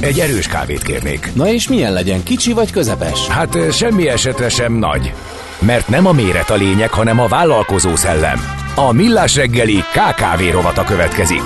[0.00, 1.30] Egy erős kávét kérnék.
[1.34, 3.26] Na és milyen legyen, kicsi vagy közepes?
[3.26, 5.12] Hát semmi esetre sem nagy.
[5.58, 8.40] Mert nem a méret a lényeg, hanem a vállalkozó szellem.
[8.74, 11.42] A Millás reggeli KKV rovata következik.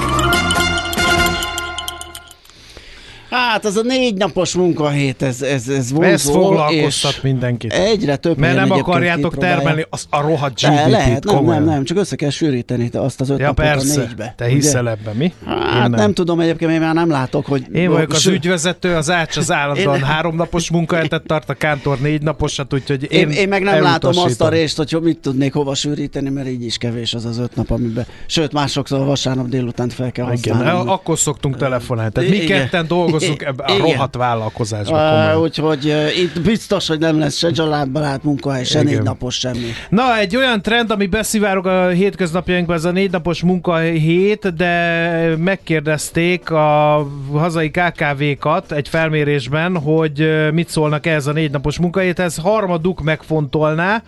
[3.33, 6.11] Hát az a négy napos munkahét, ez, ez, ez vonzó.
[6.11, 7.73] Ez foglalkoztat mindenkit.
[7.73, 11.97] Egyre több Mert nem akarjátok termelni azt a rohadt GDP-t lehet, nem, nem, nem, csak
[11.97, 14.01] össze kell sűríteni azt az öt ja, napot persze.
[14.01, 14.35] a négybe.
[14.37, 15.33] Te hiszel ebben, mi?
[15.47, 15.91] Hát nem.
[15.91, 16.13] nem.
[16.13, 17.67] tudom, egyébként én már nem látok, hogy...
[17.73, 20.03] Én vagyok az ügyvezető, az Ács az állandóan én...
[20.03, 24.19] három napos munkahetet tart, a Kántor négy naposat, úgyhogy én, én, én meg nem látom
[24.19, 27.57] azt a részt, hogy mit tudnék hova sűríteni, mert így is kevés az az öt
[27.57, 28.07] nap, amiben...
[28.27, 30.63] Sőt, másokszor vasárnap délután fel kell használni.
[30.63, 32.13] Igen, akkor szoktunk telefonálni.
[32.13, 35.35] Tehát mi ketten dolgozunk dolgozunk ebbe a rohadt vállalkozásba.
[35.35, 38.93] Uh, úgyhogy uh, itt biztos, hogy nem lesz se családbarát munkahely, se Igen.
[38.93, 39.73] négy napos semmi.
[39.89, 46.51] Na, egy olyan trend, ami beszivárog a hétköznapjainkban, ez a négy napos munkahét, de megkérdezték
[46.51, 52.37] a hazai KKV-kat egy felmérésben, hogy mit szólnak ehhez a négy napos munkahéthez.
[52.37, 54.03] Harmaduk megfontolná,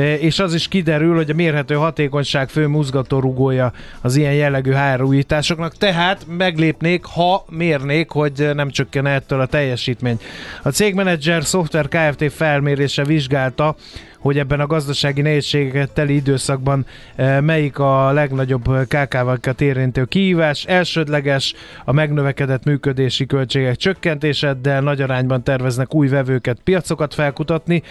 [0.00, 5.76] és az is kiderül, hogy a mérhető hatékonyság fő mozgatórugója az ilyen jellegű HR újításoknak,
[5.76, 10.18] tehát meglépnék, ha mérnék, hogy nem csökken ettől a teljesítmény.
[10.62, 12.32] A cégmenedzser Software Kft.
[12.32, 13.76] felmérése vizsgálta,
[14.22, 20.64] hogy ebben a gazdasági nehézségeket teli időszakban eh, melyik a legnagyobb KKV-kat érintő kihívás.
[20.64, 27.82] Elsődleges a megnövekedett működési költségek csökkentése, de nagy arányban terveznek új vevőket, piacokat felkutatni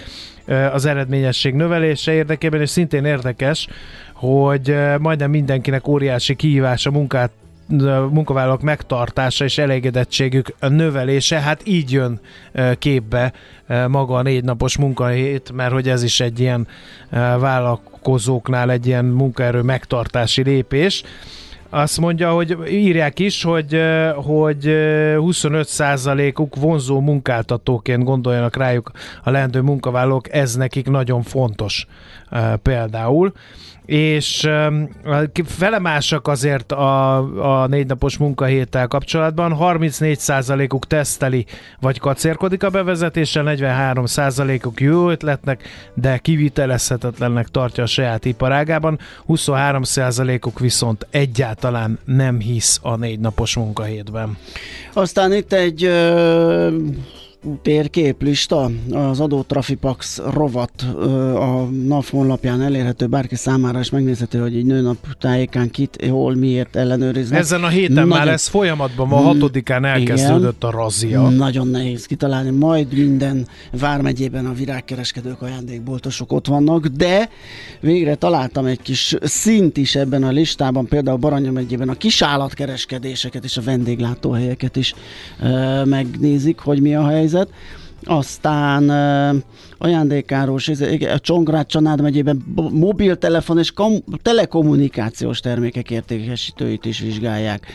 [0.71, 3.67] az eredményesség növelése érdekében, és szintén érdekes,
[4.13, 7.31] hogy majdnem mindenkinek óriási kihívás a munkát
[8.09, 12.19] munkavállalók megtartása és elégedettségük növelése, hát így jön
[12.79, 13.33] képbe
[13.87, 16.67] maga a négy napos munkahét, mert hogy ez is egy ilyen
[17.39, 21.03] vállalkozóknál egy ilyen munkaerő megtartási lépés.
[21.73, 23.81] Azt mondja, hogy írják is, hogy,
[24.15, 24.63] hogy
[25.15, 28.91] 25%-uk vonzó munkáltatóként gondoljanak rájuk
[29.23, 31.87] a leendő munkavállalók, ez nekik nagyon fontos
[32.61, 33.33] például
[33.85, 34.49] és
[35.45, 37.17] felemásak azért a,
[37.61, 39.55] a négy napos munkahéttel kapcsolatban.
[39.59, 41.45] 34%-uk teszteli
[41.79, 51.07] vagy kacérkodik a bevezetéssel, 43%-uk jó ötletnek, de kivitelezhetetlennek tartja a saját iparágában, 23%-uk viszont
[51.09, 54.37] egyáltalán nem hisz a négy napos munkahétben.
[54.93, 56.69] Aztán itt egy ö
[57.61, 60.81] térképlista, az adó Trafipax rovat
[61.35, 66.75] a NAV honlapján elérhető bárki számára, és megnézhető, hogy egy nőnap tájékán kit, hol, miért
[66.75, 67.39] ellenőriznek.
[67.39, 68.09] Ezen a héten Nagyon...
[68.09, 71.29] már ez folyamatban van, hatodikán elkezdődött igen, a razia.
[71.29, 73.47] Nagyon nehéz kitalálni, majd minden
[73.79, 77.29] vármegyében a virágkereskedők, ajándékboltosok ott vannak, de
[77.79, 83.57] végre találtam egy kis szint is ebben a listában, például Baranya megyében a kisállatkereskedéseket és
[83.57, 84.93] a vendéglátóhelyeket is
[85.85, 87.53] megnézik, hogy mi a helyzet helyzet.
[88.03, 88.89] Aztán
[89.77, 90.67] ajándékáros,
[91.13, 97.65] a Csongrád Csanád megyében mobiltelefon és kom- telekommunikációs termékek értékesítőit is vizsgálják.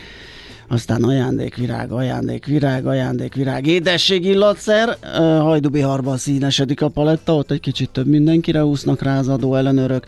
[0.69, 4.97] Aztán ajándékvirág, ajándékvirág, ajándékvirág, édességillatszer,
[5.39, 10.05] Hajdubiharban színesedik a paletta, ott egy kicsit több mindenkire úsznak rá az adó ellenőrök.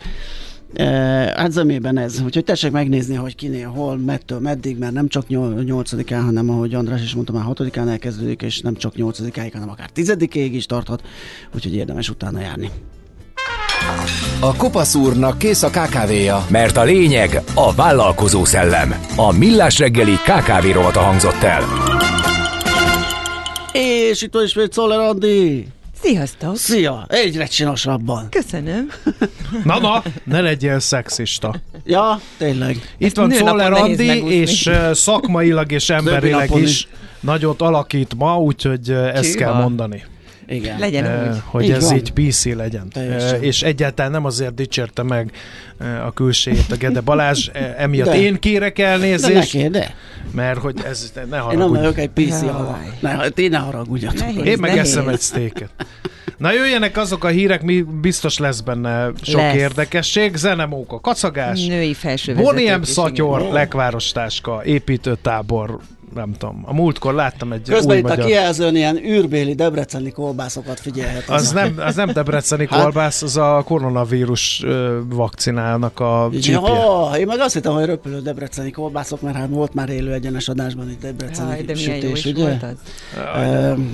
[1.36, 2.20] Hát zömében ez.
[2.24, 7.02] Úgyhogy tessék megnézni, hogy kinél, hol, mettől, meddig, mert nem csak 8-án, hanem ahogy András
[7.02, 11.02] is mondta, már 6-án elkezdődik, és nem csak 8-áig, hanem akár 10-ig is tarthat,
[11.54, 12.70] úgyhogy érdemes utána járni.
[14.40, 16.46] A Kopasz úrnak kész a kávéja.
[16.48, 18.94] Mert a lényeg a vállalkozó szellem.
[19.16, 21.62] A Millás reggeli KKV rovata hangzott el.
[23.72, 25.66] És itt van ismét Szoller Andi.
[26.02, 26.56] Sziasztok!
[26.56, 27.04] Szia!
[27.08, 28.28] Egyre csinosabban.
[28.30, 28.90] Köszönöm.
[29.64, 31.54] Na, na, ne legyél szexista.
[31.84, 32.94] Ja, tényleg.
[32.98, 36.88] Itt van Czoller Andi, és szakmailag és emberileg is
[37.20, 39.38] nagyot alakít ma, úgyhogy ezt Csíva.
[39.38, 40.04] kell mondani.
[40.50, 40.78] Igen.
[40.78, 41.40] Legyen uh, úgy.
[41.44, 41.96] Hogy így ez van.
[41.96, 42.86] így PC legyen.
[42.96, 45.32] Uh, és egyáltalán nem azért dicsérte meg
[45.80, 48.20] uh, a külsejét a Gede Balázs, emiatt de.
[48.20, 49.56] én kérek elnézést.
[49.56, 49.94] De de.
[50.34, 51.52] Mert hogy ez ne haragudj.
[51.52, 52.78] Én nem vagyok egy PC alá.
[53.00, 54.18] Ne, én ne haragudjatok.
[54.18, 55.70] Nehéz, én meg eszem egy sztéket.
[56.36, 59.54] Na jöjjenek azok a hírek, mi biztos lesz benne sok lesz.
[59.54, 60.36] érdekesség.
[60.36, 61.66] Zenemóka, kacagás.
[61.66, 65.78] Női felső Boniem Szatyor, lekvárostáska, építőtábor,
[66.14, 66.62] nem tudom.
[66.64, 68.18] A múltkor láttam egy Közben új itt magyar...
[68.18, 71.28] a kijelzőn ilyen űrbéli debreceni kolbászokat figyelhet.
[71.28, 72.82] Az, az, nem, az nem debreceni hát...
[72.82, 74.64] kolbász, az a koronavírus
[75.08, 76.52] vakcinának a csípje.
[76.52, 80.48] Ja, én meg azt hittem, hogy röpülő debreceni kolbászok, mert hát volt már élő egyenes
[80.48, 82.42] adásban egy debreceni Jaj, de sütés, ugye?
[82.42, 82.76] Volt az?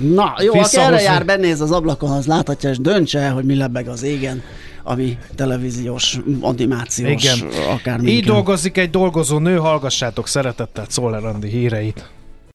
[0.01, 3.87] Na, jó, aki erre jár, benéz az ablakon, az láthatja, és döntse, hogy mi lebeg
[3.87, 4.41] az égen
[4.87, 7.39] ami televíziós, animációs, Igen.
[7.69, 8.11] akármi.
[8.11, 12.09] Így dolgozik egy dolgozó nő, hallgassátok szeretettel Szoller Andi híreit.